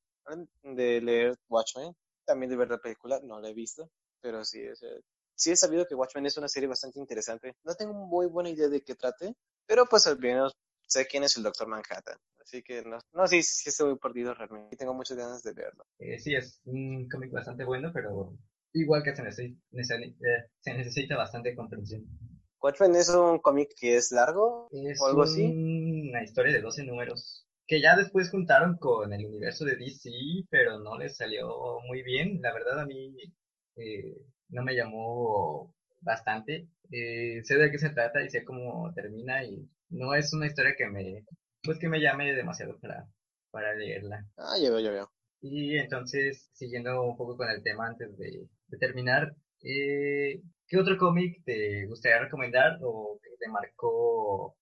de 0.64 1.02
leer 1.02 1.36
Watchmen, 1.50 1.94
también 2.26 2.50
de 2.50 2.58
ver 2.58 2.70
la 2.70 2.78
película, 2.80 3.20
no 3.24 3.40
la 3.40 3.50
he 3.50 3.54
visto, 3.54 3.90
pero 4.22 4.44
sí, 4.44 4.68
o 4.68 4.76
sea, 4.76 4.90
sí 5.36 5.52
he 5.52 5.56
sabido 5.56 5.86
que 5.88 5.96
Watchmen 5.96 6.26
es 6.26 6.38
una 6.38 6.48
serie 6.50 6.68
bastante 6.70 7.00
interesante. 7.00 7.56
No 7.64 7.74
tengo 7.76 7.94
muy 7.94 8.28
buena 8.28 8.50
idea 8.50 8.68
de 8.68 8.82
qué 8.82 8.96
trate, 8.96 9.34
pero 9.66 9.86
pues 9.86 10.06
al 10.08 10.20
menos 10.20 10.54
sé 10.88 11.08
quién 11.08 11.24
es 11.24 11.38
el 11.38 11.44
Doctor 11.44 11.68
Manhattan, 11.68 12.18
así 12.42 12.62
que 12.64 12.84
no, 12.84 12.98
no 13.14 13.28
sí, 13.28 13.42
sí 13.44 13.70
estoy 13.70 13.98
perdido 13.98 14.34
realmente 14.34 14.76
y 14.76 14.78
tengo 14.78 14.94
muchas 14.94 15.18
ganas 15.18 15.44
de 15.44 15.54
verlo. 15.54 15.86
Eh, 16.00 16.20
sí, 16.20 16.36
es 16.36 16.62
un 16.66 17.08
cómic 17.10 17.32
bastante 17.32 17.64
bueno, 17.64 17.92
pero 17.94 18.34
igual 18.74 19.04
que 19.04 19.16
se 19.16 19.24
necesita, 19.24 19.60
se 20.62 20.74
necesita 20.74 21.18
bastante 21.18 21.56
comprensión. 21.56 22.06
Watchmen 22.62 22.96
es 22.96 23.10
un 23.10 23.40
cómic 23.40 23.70
que 23.78 23.98
es 23.98 24.12
largo 24.12 24.70
Es 24.72 25.02
o 25.02 25.08
algo 25.08 25.24
así. 25.24 25.44
una 25.44 26.24
historia 26.24 26.54
de 26.54 26.62
12 26.62 26.86
números 26.86 27.46
que 27.68 27.82
ya 27.82 27.96
después 27.96 28.30
juntaron 28.30 28.78
con 28.78 29.12
el 29.14 29.26
universo 29.26 29.66
de 29.66 29.76
DC, 29.76 30.10
pero 30.50 30.80
no 30.80 30.98
les 30.98 31.16
salió 31.18 31.80
muy 31.88 32.04
bien. 32.04 32.40
La 32.42 32.54
verdad 32.54 32.80
a 32.80 32.86
mí 32.86 33.16
eh, 33.76 34.18
no 34.50 34.64
me 34.64 34.76
llamó 34.76 35.74
bastante. 36.02 36.68
Eh, 36.92 37.42
sé 37.44 37.56
de 37.56 37.72
qué 37.72 37.80
se 37.80 37.90
trata 37.90 38.22
y 38.24 38.30
sé 38.30 38.44
cómo 38.44 38.92
termina 38.94 39.44
y 39.44 39.68
no 39.94 40.14
es 40.14 40.34
una 40.34 40.48
historia 40.48 40.76
que 40.78 40.88
me, 40.88 41.26
pues 41.64 41.80
que 41.80 41.88
me 41.88 42.02
llame 42.02 42.34
demasiado 42.34 42.78
para, 42.80 43.08
para 43.52 43.74
leerla. 43.76 44.26
Ah, 44.38 44.58
ya 44.60 44.70
veo, 44.70 44.80
ya 44.80 44.92
veo. 44.92 45.12
Y 45.42 45.78
entonces, 45.78 46.50
siguiendo 46.54 47.02
un 47.04 47.16
poco 47.16 47.38
con 47.38 47.50
el 47.50 47.62
tema 47.64 47.88
antes 47.88 48.18
de, 48.18 48.48
de 48.68 48.78
terminar, 48.78 49.36
eh, 49.62 50.42
¿qué 50.68 50.78
otro 50.78 50.98
cómic 50.98 51.44
te 51.46 51.86
gustaría 51.88 52.20
recomendar 52.20 52.80
o 52.82 53.20
que 53.22 53.30
te 53.40 53.50
marcó? 53.50 54.56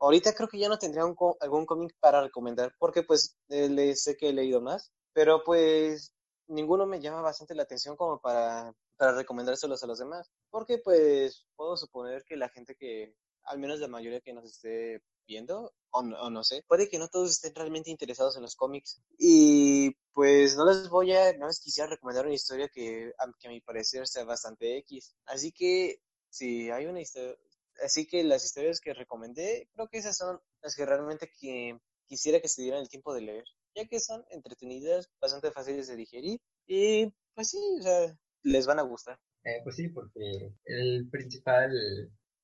Ahorita 0.00 0.32
creo 0.32 0.48
que 0.48 0.58
ya 0.58 0.68
no 0.68 0.78
tendría 0.78 1.04
un 1.04 1.16
algún 1.40 1.66
cómic 1.66 1.94
para 1.98 2.22
recomendar, 2.22 2.72
porque 2.78 3.02
pues 3.02 3.36
eh, 3.48 3.68
le 3.68 3.96
sé 3.96 4.16
que 4.16 4.28
he 4.28 4.32
leído 4.32 4.60
más, 4.60 4.92
pero 5.12 5.42
pues 5.44 6.14
ninguno 6.46 6.86
me 6.86 7.00
llama 7.00 7.20
bastante 7.20 7.54
la 7.54 7.64
atención 7.64 7.96
como 7.96 8.20
para, 8.20 8.72
para 8.96 9.12
recomendárselos 9.16 9.82
a 9.82 9.86
los 9.86 9.98
demás, 9.98 10.30
porque 10.50 10.78
pues 10.78 11.46
puedo 11.56 11.76
suponer 11.76 12.22
que 12.24 12.36
la 12.36 12.48
gente 12.48 12.76
que, 12.78 13.14
al 13.48 13.58
menos 13.58 13.80
la 13.80 13.88
mayoría 13.88 14.20
que 14.20 14.32
nos 14.32 14.44
esté 14.44 15.02
viendo, 15.26 15.74
o 15.90 16.02
no, 16.02 16.20
o 16.20 16.30
no 16.30 16.42
sé, 16.44 16.64
puede 16.66 16.88
que 16.88 16.98
no 16.98 17.08
todos 17.08 17.30
estén 17.30 17.54
realmente 17.54 17.90
interesados 17.90 18.36
en 18.36 18.42
los 18.42 18.56
cómics. 18.56 19.00
Y 19.18 19.94
pues 20.12 20.56
no 20.56 20.66
les 20.66 20.88
voy 20.88 21.12
a, 21.12 21.36
no 21.36 21.46
les 21.46 21.60
quisiera 21.60 21.90
recomendar 21.90 22.26
una 22.26 22.34
historia 22.34 22.68
que 22.68 23.12
a, 23.18 23.30
que 23.38 23.48
a 23.48 23.50
mi 23.50 23.60
parecer 23.60 24.06
sea 24.06 24.24
bastante 24.24 24.78
X. 24.78 25.14
Así 25.26 25.52
que 25.52 26.00
si 26.30 26.70
hay 26.70 26.86
una 26.86 27.00
historia, 27.00 27.36
así 27.84 28.06
que 28.06 28.24
las 28.24 28.44
historias 28.44 28.80
que 28.80 28.94
recomendé, 28.94 29.68
creo 29.74 29.88
que 29.88 29.98
esas 29.98 30.16
son 30.16 30.40
las 30.62 30.74
que 30.74 30.86
realmente 30.86 31.30
que 31.38 31.78
quisiera 32.06 32.40
que 32.40 32.48
se 32.48 32.62
dieran 32.62 32.80
el 32.80 32.88
tiempo 32.88 33.14
de 33.14 33.20
leer, 33.20 33.44
ya 33.74 33.86
que 33.86 34.00
son 34.00 34.24
entretenidas, 34.30 35.10
bastante 35.20 35.52
fáciles 35.52 35.88
de 35.88 35.96
digerir 35.96 36.40
y 36.66 37.12
pues 37.34 37.50
sí, 37.50 37.58
o 37.78 37.82
sea, 37.82 38.18
les 38.42 38.66
van 38.66 38.78
a 38.78 38.82
gustar. 38.82 39.18
Eh, 39.44 39.60
pues 39.62 39.76
sí, 39.76 39.88
porque 39.88 40.52
el 40.64 41.08
principal, 41.10 41.70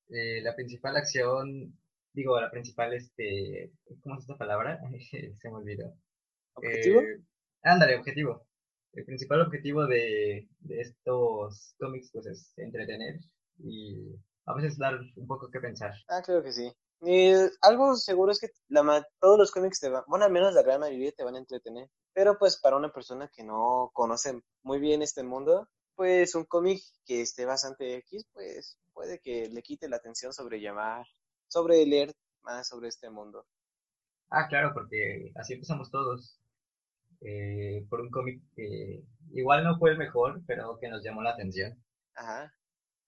eh, 0.08 0.40
la 0.42 0.54
principal 0.54 0.96
acción, 0.96 1.78
digo, 2.12 2.40
la 2.40 2.50
principal, 2.50 2.92
este, 2.94 3.72
¿cómo 4.02 4.16
es 4.16 4.22
esta 4.22 4.36
palabra? 4.36 4.80
Se 5.10 5.48
me 5.50 5.56
olvidó. 5.56 5.94
¿Objetivo? 6.54 7.00
Eh, 7.00 7.20
ándale, 7.62 7.96
objetivo. 7.96 8.46
El 8.92 9.04
principal 9.04 9.40
objetivo 9.40 9.86
de, 9.86 10.48
de 10.60 10.80
estos 10.80 11.74
cómics, 11.78 12.10
pues, 12.12 12.26
es 12.26 12.52
entretener 12.58 13.18
y 13.58 14.14
a 14.46 14.54
veces 14.54 14.78
dar 14.78 14.98
un 15.16 15.26
poco 15.26 15.50
que 15.50 15.60
pensar. 15.60 15.92
Ah, 16.08 16.22
creo 16.24 16.42
que 16.42 16.52
sí. 16.52 16.72
Y 17.00 17.32
algo 17.60 17.96
seguro 17.96 18.30
es 18.32 18.38
que 18.40 18.48
la 18.68 18.82
ma- 18.82 19.04
todos 19.20 19.36
los 19.38 19.50
cómics 19.50 19.80
te 19.80 19.88
van, 19.88 20.04
bueno, 20.06 20.24
al 20.24 20.32
menos 20.32 20.54
la 20.54 20.62
gran 20.62 20.80
mayoría 20.80 21.12
te 21.12 21.24
van 21.24 21.34
a 21.34 21.38
entretener. 21.38 21.88
Pero 22.14 22.38
pues 22.38 22.58
para 22.60 22.76
una 22.76 22.92
persona 22.92 23.28
que 23.34 23.42
no 23.42 23.90
conoce 23.92 24.40
muy 24.62 24.78
bien 24.78 25.02
este 25.02 25.22
mundo, 25.24 25.68
pues 25.96 26.35
un 26.35 26.44
cómic 26.44 26.83
que 27.07 27.22
esté 27.22 27.44
bastante 27.46 27.96
X, 27.98 28.26
pues 28.33 28.78
puede 28.92 29.18
que 29.20 29.48
le 29.50 29.62
quite 29.62 29.88
la 29.88 29.96
atención 29.96 30.33
sobre 30.33 30.61
llamar, 30.61 31.07
sobre 31.48 31.85
leer 31.87 32.14
más 32.42 32.68
sobre 32.68 32.88
este 32.88 33.11
mundo. 33.11 33.46
Ah, 34.30 34.46
claro, 34.48 34.72
porque 34.74 35.33
así 35.37 35.54
empezamos 35.54 35.90
todos. 35.90 36.38
eh, 37.20 37.87
por 37.90 38.00
un 38.02 38.11
cómic 38.11 38.42
que 38.57 39.02
igual 39.33 39.64
no 39.64 39.78
fue 39.78 39.90
el 39.92 39.98
mejor, 39.98 40.42
pero 40.46 40.78
que 40.78 40.88
nos 40.88 41.02
llamó 41.04 41.22
la 41.22 41.30
atención. 41.33 41.83
Ajá, 42.14 42.52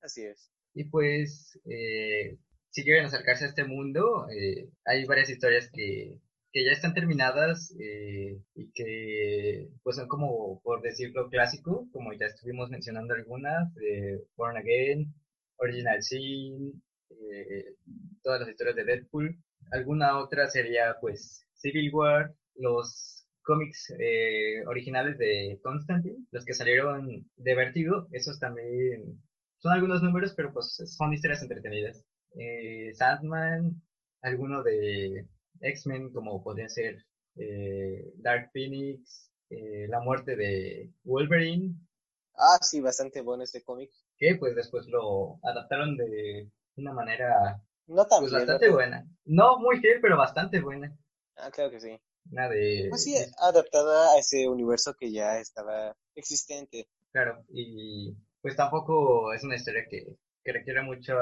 así 0.03 0.23
es. 0.25 0.51
Y 0.75 0.85
pues, 0.85 1.59
eh, 1.65 2.39
si 2.71 2.85
quieren 2.85 3.07
acercarse 3.07 3.45
a 3.45 3.49
este 3.49 3.65
mundo, 3.65 4.27
eh, 4.31 4.71
hay 4.85 5.05
varias 5.07 5.31
historias 5.31 5.71
que, 5.73 6.21
que 6.57 6.65
ya 6.65 6.73
están 6.73 6.95
terminadas 6.95 7.77
eh, 7.79 8.41
y 8.55 8.71
que 8.73 9.69
pues 9.83 9.97
son 9.97 10.09
como, 10.09 10.59
por 10.63 10.81
decirlo, 10.81 11.29
clásico, 11.29 11.87
como 11.93 12.15
ya 12.15 12.25
estuvimos 12.25 12.71
mencionando 12.71 13.13
algunas, 13.13 13.75
Born 14.37 14.57
Again, 14.57 15.13
Original 15.59 16.03
Sin, 16.03 16.83
eh, 17.11 17.75
todas 18.23 18.41
las 18.41 18.49
historias 18.49 18.75
de 18.75 18.85
Deadpool. 18.87 19.37
Alguna 19.71 20.19
otra 20.19 20.49
sería 20.49 20.97
pues 20.99 21.47
Civil 21.57 21.91
War, 21.93 22.35
los 22.55 23.27
cómics 23.43 23.93
eh, 23.99 24.65
originales 24.67 25.19
de 25.19 25.61
Constantine, 25.63 26.25
los 26.31 26.47
que 26.47 26.55
salieron 26.55 27.29
de 27.37 27.55
Vertigo, 27.55 28.09
esos 28.13 28.41
también 28.41 29.23
son 29.59 29.73
algunos 29.73 30.03
números, 30.03 30.33
pero 30.35 30.55
pues 30.55 30.75
son 30.87 31.13
historias 31.13 31.43
entretenidas. 31.43 32.03
Eh, 32.35 32.95
Sandman, 32.95 33.83
alguno 34.23 34.63
de 34.63 35.27
X-Men, 35.67 36.13
como 36.13 36.43
podría 36.43 36.69
ser 36.69 37.05
eh, 37.37 38.13
Dark 38.17 38.51
Phoenix, 38.53 39.31
eh, 39.51 39.87
la 39.89 40.01
muerte 40.01 40.37
de 40.37 40.91
Wolverine, 41.05 41.75
Ah, 42.39 42.59
sí, 42.63 42.81
bastante 42.81 43.21
bueno 43.21 43.43
este 43.43 43.63
cómic. 43.63 43.91
que 44.19 44.37
pues 44.37 44.55
después 44.55 44.87
lo 44.89 45.39
adaptaron 45.43 45.97
de 45.97 46.49
una 46.77 46.93
manera 46.93 47.61
No 47.89 48.07
tan 48.07 48.21
pues 48.21 48.31
bien, 48.31 48.41
bastante 48.41 48.67
¿verdad? 48.67 48.77
buena. 48.77 49.07
No 49.25 49.59
muy 49.59 49.79
fiel, 49.81 49.99
pero 50.01 50.17
bastante 50.17 50.61
buena. 50.61 50.97
Ah, 51.37 51.51
claro 51.51 51.71
que 51.71 51.81
sí. 51.81 51.99
Una 52.31 52.49
de... 52.49 52.87
Pues 52.91 53.05
sí, 53.05 53.17
adaptada 53.39 54.13
a 54.15 54.19
ese 54.19 54.49
universo 54.49 54.95
que 54.95 55.11
ya 55.13 55.39
estaba 55.39 55.97
existente. 56.15 56.89
Claro, 57.13 57.45
y 57.49 58.15
pues 58.43 58.57
tampoco 58.57 59.33
es 59.33 59.43
una 59.43 59.57
historia 59.57 59.87
que, 59.91 60.17
que 60.45 60.53
requiere 60.53 60.83
mucha, 60.83 61.15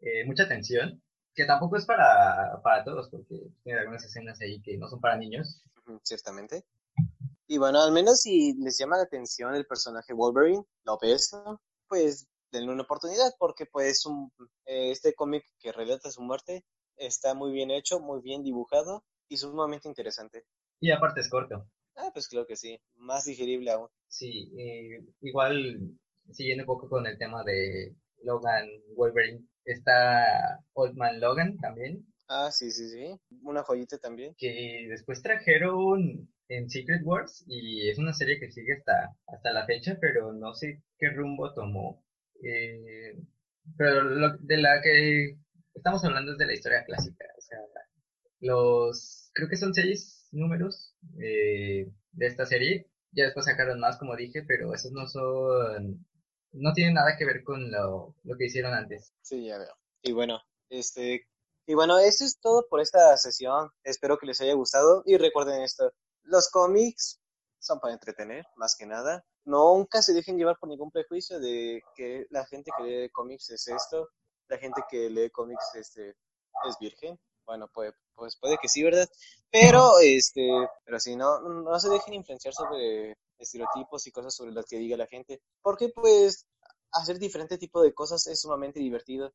eh, 0.00 0.24
mucha 0.26 0.44
atención, 0.44 1.02
que 1.34 1.44
tampoco 1.44 1.76
es 1.76 1.86
para, 1.86 2.60
para 2.62 2.84
todos, 2.84 3.08
porque 3.10 3.50
tiene 3.62 3.80
algunas 3.80 4.04
escenas 4.04 4.40
ahí 4.40 4.60
que 4.62 4.76
no 4.76 4.88
son 4.88 5.00
para 5.00 5.16
niños. 5.16 5.62
Ciertamente. 6.02 6.64
Y 7.46 7.58
bueno, 7.58 7.82
al 7.82 7.92
menos 7.92 8.20
si 8.20 8.54
les 8.58 8.78
llama 8.78 8.96
la 8.96 9.04
atención 9.04 9.54
el 9.54 9.66
personaje 9.66 10.12
Wolverine, 10.12 10.64
lo 10.84 10.98
ves, 11.00 11.30
¿no? 11.32 11.60
pues 11.92 12.26
denle 12.50 12.72
una 12.72 12.84
oportunidad, 12.84 13.34
porque 13.38 13.66
pues 13.66 14.06
un, 14.06 14.32
eh, 14.64 14.90
este 14.90 15.12
cómic 15.14 15.44
que 15.60 15.72
relata 15.72 16.10
su 16.10 16.22
muerte 16.22 16.64
está 16.96 17.34
muy 17.34 17.52
bien 17.52 17.70
hecho, 17.70 18.00
muy 18.00 18.22
bien 18.22 18.42
dibujado 18.42 19.04
y 19.28 19.36
sumamente 19.36 19.88
interesante. 19.88 20.46
Y 20.80 20.90
aparte 20.90 21.20
es 21.20 21.28
corto. 21.28 21.66
Ah, 21.96 22.10
pues 22.14 22.28
creo 22.28 22.46
que 22.46 22.56
sí, 22.56 22.80
más 22.94 23.24
digerible 23.24 23.72
aún. 23.72 23.88
Sí, 24.08 24.50
eh, 24.58 25.04
igual 25.20 25.98
siguiendo 26.30 26.62
un 26.62 26.66
poco 26.66 26.88
con 26.88 27.06
el 27.06 27.18
tema 27.18 27.44
de 27.44 27.94
Logan 28.22 28.68
Wolverine, 28.96 29.46
está 29.64 30.60
Old 30.74 30.96
Man 30.96 31.20
Logan 31.20 31.56
también, 31.58 32.06
Ah, 32.28 32.50
sí, 32.50 32.70
sí, 32.70 32.88
sí. 32.88 33.14
Una 33.42 33.62
joyita 33.62 33.98
también. 33.98 34.34
que 34.38 34.86
después 34.88 35.20
trajeron 35.22 36.28
en 36.48 36.70
Secret 36.70 37.02
Wars 37.04 37.44
y 37.46 37.88
es 37.90 37.98
una 37.98 38.14
serie 38.14 38.38
que 38.40 38.50
sigue 38.50 38.74
hasta, 38.74 39.14
hasta 39.26 39.52
la 39.52 39.66
fecha, 39.66 39.98
pero 40.00 40.32
no 40.32 40.54
sé 40.54 40.82
qué 40.98 41.10
rumbo 41.10 41.52
tomó. 41.52 42.02
Eh, 42.42 43.16
pero 43.76 44.02
lo- 44.02 44.36
de 44.38 44.56
la 44.56 44.80
que 44.82 45.36
estamos 45.74 46.02
hablando 46.04 46.32
es 46.32 46.38
de 46.38 46.46
la 46.46 46.54
historia 46.54 46.84
clásica, 46.84 47.24
o 47.38 47.40
sea, 47.42 47.58
los, 48.40 49.30
creo 49.34 49.48
que 49.48 49.56
son 49.56 49.74
seis 49.74 50.28
números 50.32 50.94
eh, 51.20 51.88
de 52.12 52.26
esta 52.26 52.46
serie, 52.46 52.88
ya 53.12 53.24
después 53.24 53.46
sacaron 53.46 53.78
más, 53.80 53.98
como 53.98 54.16
dije, 54.16 54.42
pero 54.46 54.74
esos 54.74 54.92
no 54.92 55.06
son, 55.06 56.04
no 56.52 56.72
tienen 56.72 56.94
nada 56.94 57.16
que 57.16 57.24
ver 57.24 57.42
con 57.42 57.70
lo, 57.70 58.14
lo 58.22 58.36
que 58.36 58.46
hicieron 58.46 58.74
antes. 58.74 59.12
Sí, 59.22 59.46
ya 59.46 59.58
veo. 59.58 59.74
Y 60.02 60.12
bueno, 60.12 60.40
este, 60.68 61.26
y 61.66 61.74
bueno, 61.74 61.98
eso 61.98 62.24
es 62.24 62.38
todo 62.40 62.66
por 62.68 62.80
esta 62.80 63.16
sesión. 63.16 63.70
Espero 63.84 64.18
que 64.18 64.26
les 64.26 64.40
haya 64.40 64.54
gustado 64.54 65.02
y 65.06 65.16
recuerden 65.16 65.62
esto, 65.62 65.92
los 66.24 66.50
cómics 66.50 67.20
son 67.58 67.78
para 67.80 67.94
entretener, 67.94 68.44
más 68.56 68.76
que 68.76 68.86
nada. 68.86 69.24
Nunca 69.44 70.02
se 70.02 70.12
dejen 70.12 70.36
llevar 70.36 70.58
por 70.58 70.68
ningún 70.68 70.90
prejuicio 70.90 71.40
de 71.40 71.82
que 71.94 72.26
la 72.30 72.44
gente 72.46 72.70
que 72.76 72.84
lee 72.84 73.10
cómics 73.10 73.50
es 73.50 73.68
esto, 73.68 74.08
la 74.48 74.58
gente 74.58 74.82
que 74.90 75.08
lee 75.08 75.30
cómics 75.30 75.74
este 75.74 76.16
es 76.68 76.78
virgen. 76.80 77.18
Bueno, 77.44 77.68
pues, 77.72 77.92
pues 78.14 78.36
puede 78.36 78.56
que 78.58 78.68
sí, 78.68 78.82
¿verdad? 78.82 79.08
Pero 79.50 79.98
este, 80.00 80.48
pero 80.84 81.00
si 81.00 81.16
no, 81.16 81.40
no 81.40 81.78
se 81.78 81.88
dejen 81.88 82.14
influenciar 82.14 82.54
sobre 82.54 83.16
estereotipos 83.42 84.06
y 84.06 84.12
cosas 84.12 84.34
sobre 84.34 84.52
las 84.52 84.66
que 84.66 84.78
diga 84.78 84.96
la 84.96 85.06
gente, 85.06 85.40
porque 85.62 85.88
pues 85.88 86.46
hacer 86.92 87.18
diferente 87.18 87.58
tipo 87.58 87.82
de 87.82 87.94
cosas 87.94 88.26
es 88.26 88.40
sumamente 88.40 88.80
divertido 88.80 89.32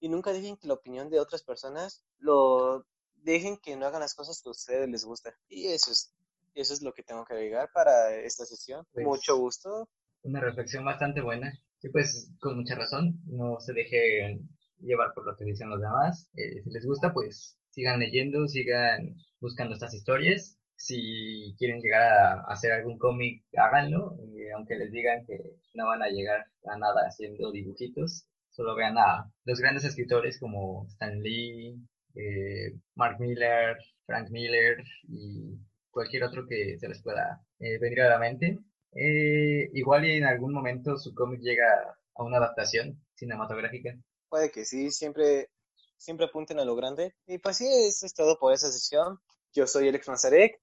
y 0.00 0.08
nunca 0.08 0.32
dejen 0.32 0.56
que 0.56 0.68
la 0.68 0.74
opinión 0.74 1.10
de 1.10 1.20
otras 1.20 1.42
personas 1.42 2.04
lo 2.18 2.86
dejen 3.16 3.58
que 3.58 3.76
no 3.76 3.86
hagan 3.86 4.00
las 4.00 4.14
cosas 4.14 4.40
que 4.42 4.48
a 4.48 4.52
ustedes 4.52 4.88
les 4.88 5.04
gusta. 5.04 5.34
Y 5.48 5.66
eso 5.68 5.90
es, 5.92 6.14
eso 6.54 6.72
es 6.72 6.82
lo 6.82 6.92
que 6.94 7.02
tengo 7.02 7.24
que 7.24 7.34
agregar 7.34 7.70
para 7.74 8.14
esta 8.16 8.44
sesión. 8.46 8.86
Pues- 8.92 9.06
Mucho 9.06 9.36
gusto. 9.36 9.88
Una 10.22 10.40
reflexión 10.40 10.84
bastante 10.84 11.20
buena. 11.20 11.52
Y 11.82 11.88
pues 11.88 12.30
con 12.40 12.56
mucha 12.58 12.74
razón, 12.74 13.20
no 13.26 13.58
se 13.60 13.72
dejen 13.72 14.48
llevar 14.80 15.12
por 15.14 15.26
lo 15.26 15.34
que 15.36 15.44
dicen 15.44 15.70
los 15.70 15.80
demás. 15.80 16.28
Eh, 16.34 16.62
si 16.62 16.70
les 16.70 16.84
gusta, 16.86 17.12
pues 17.12 17.56
sigan 17.70 18.00
leyendo, 18.00 18.46
sigan 18.46 19.16
buscando 19.40 19.74
estas 19.74 19.94
historias. 19.94 20.58
Si 20.80 21.54
quieren 21.58 21.82
llegar 21.82 22.00
a 22.00 22.40
hacer 22.48 22.72
algún 22.72 22.96
cómic, 22.96 23.44
háganlo, 23.54 24.16
aunque 24.56 24.76
les 24.76 24.90
digan 24.90 25.26
que 25.26 25.38
no 25.74 25.86
van 25.86 26.02
a 26.02 26.08
llegar 26.08 26.46
a 26.64 26.78
nada 26.78 27.02
haciendo 27.06 27.52
dibujitos. 27.52 28.24
Solo 28.48 28.74
vean 28.74 28.96
a 28.96 29.30
los 29.44 29.60
grandes 29.60 29.84
escritores 29.84 30.40
como 30.40 30.86
Stan 30.88 31.20
Lee, 31.20 31.76
eh, 32.14 32.72
Mark 32.94 33.20
Miller, 33.20 33.76
Frank 34.06 34.30
Miller 34.30 34.82
y 35.06 35.54
cualquier 35.90 36.24
otro 36.24 36.46
que 36.48 36.78
se 36.78 36.88
les 36.88 37.02
pueda 37.02 37.42
eh, 37.58 37.78
venir 37.78 38.00
a 38.00 38.08
la 38.08 38.18
mente. 38.18 38.58
Eh, 38.92 39.68
igual 39.74 40.06
y 40.06 40.16
en 40.16 40.24
algún 40.24 40.54
momento 40.54 40.96
su 40.96 41.14
cómic 41.14 41.42
llega 41.42 41.94
a 42.14 42.24
una 42.24 42.38
adaptación. 42.38 42.98
cinematográfica. 43.16 43.94
Puede 44.30 44.50
que 44.50 44.64
sí, 44.64 44.90
siempre, 44.90 45.50
siempre 45.98 46.24
apunten 46.24 46.58
a 46.58 46.64
lo 46.64 46.74
grande. 46.74 47.14
Y 47.26 47.36
pues 47.36 47.58
sí, 47.58 47.66
eso 47.66 48.06
es 48.06 48.14
todo 48.14 48.38
por 48.38 48.54
esa 48.54 48.72
sesión. 48.72 49.18
Yo 49.52 49.66
soy 49.66 49.90
Alex 49.90 50.08
Manzarek. 50.08 50.58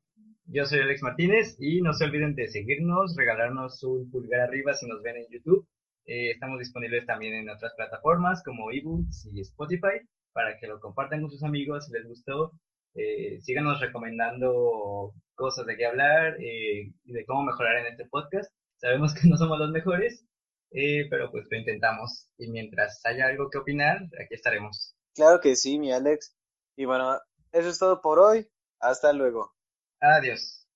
Yo 0.49 0.65
soy 0.65 0.79
Alex 0.79 1.01
Martínez 1.03 1.57
y 1.59 1.81
no 1.81 1.93
se 1.93 2.05
olviden 2.05 2.33
de 2.33 2.47
seguirnos, 2.47 3.15
regalarnos 3.17 3.83
un 3.83 4.09
pulgar 4.09 4.39
arriba 4.39 4.73
si 4.73 4.87
nos 4.87 5.01
ven 5.03 5.17
en 5.17 5.27
YouTube. 5.29 5.67
Eh, 6.05 6.31
estamos 6.31 6.57
disponibles 6.57 7.05
también 7.05 7.33
en 7.33 7.49
otras 7.49 7.73
plataformas 7.75 8.41
como 8.43 8.71
eBooks 8.71 9.27
y 9.33 9.41
Spotify 9.41 9.99
para 10.31 10.57
que 10.57 10.67
lo 10.67 10.79
compartan 10.79 11.19
con 11.19 11.29
sus 11.29 11.43
amigos 11.43 11.85
si 11.85 11.91
les 11.91 12.07
gustó. 12.07 12.53
Eh, 12.95 13.41
síganos 13.41 13.81
recomendando 13.81 15.13
cosas 15.35 15.65
de 15.65 15.75
qué 15.75 15.85
hablar 15.85 16.37
eh, 16.39 16.93
y 17.03 17.11
de 17.11 17.25
cómo 17.25 17.43
mejorar 17.43 17.79
en 17.79 17.87
este 17.87 18.05
podcast. 18.05 18.49
Sabemos 18.77 19.13
que 19.13 19.27
no 19.27 19.35
somos 19.35 19.59
los 19.59 19.71
mejores, 19.71 20.25
pero 21.09 21.29
pues 21.29 21.45
lo 21.51 21.57
intentamos. 21.57 22.29
Y 22.37 22.49
mientras 22.51 23.01
haya 23.03 23.27
algo 23.27 23.49
que 23.49 23.57
opinar, 23.57 23.97
aquí 24.23 24.33
estaremos. 24.33 24.95
Claro 25.13 25.41
que 25.41 25.57
sí, 25.57 25.77
mi 25.77 25.91
Alex. 25.91 26.33
Y 26.77 26.85
bueno, 26.85 27.19
eso 27.51 27.67
es 27.67 27.79
todo 27.79 27.99
por 27.99 28.19
hoy. 28.19 28.47
Hasta 28.79 29.11
luego. 29.11 29.56
Adiós. 30.01 30.66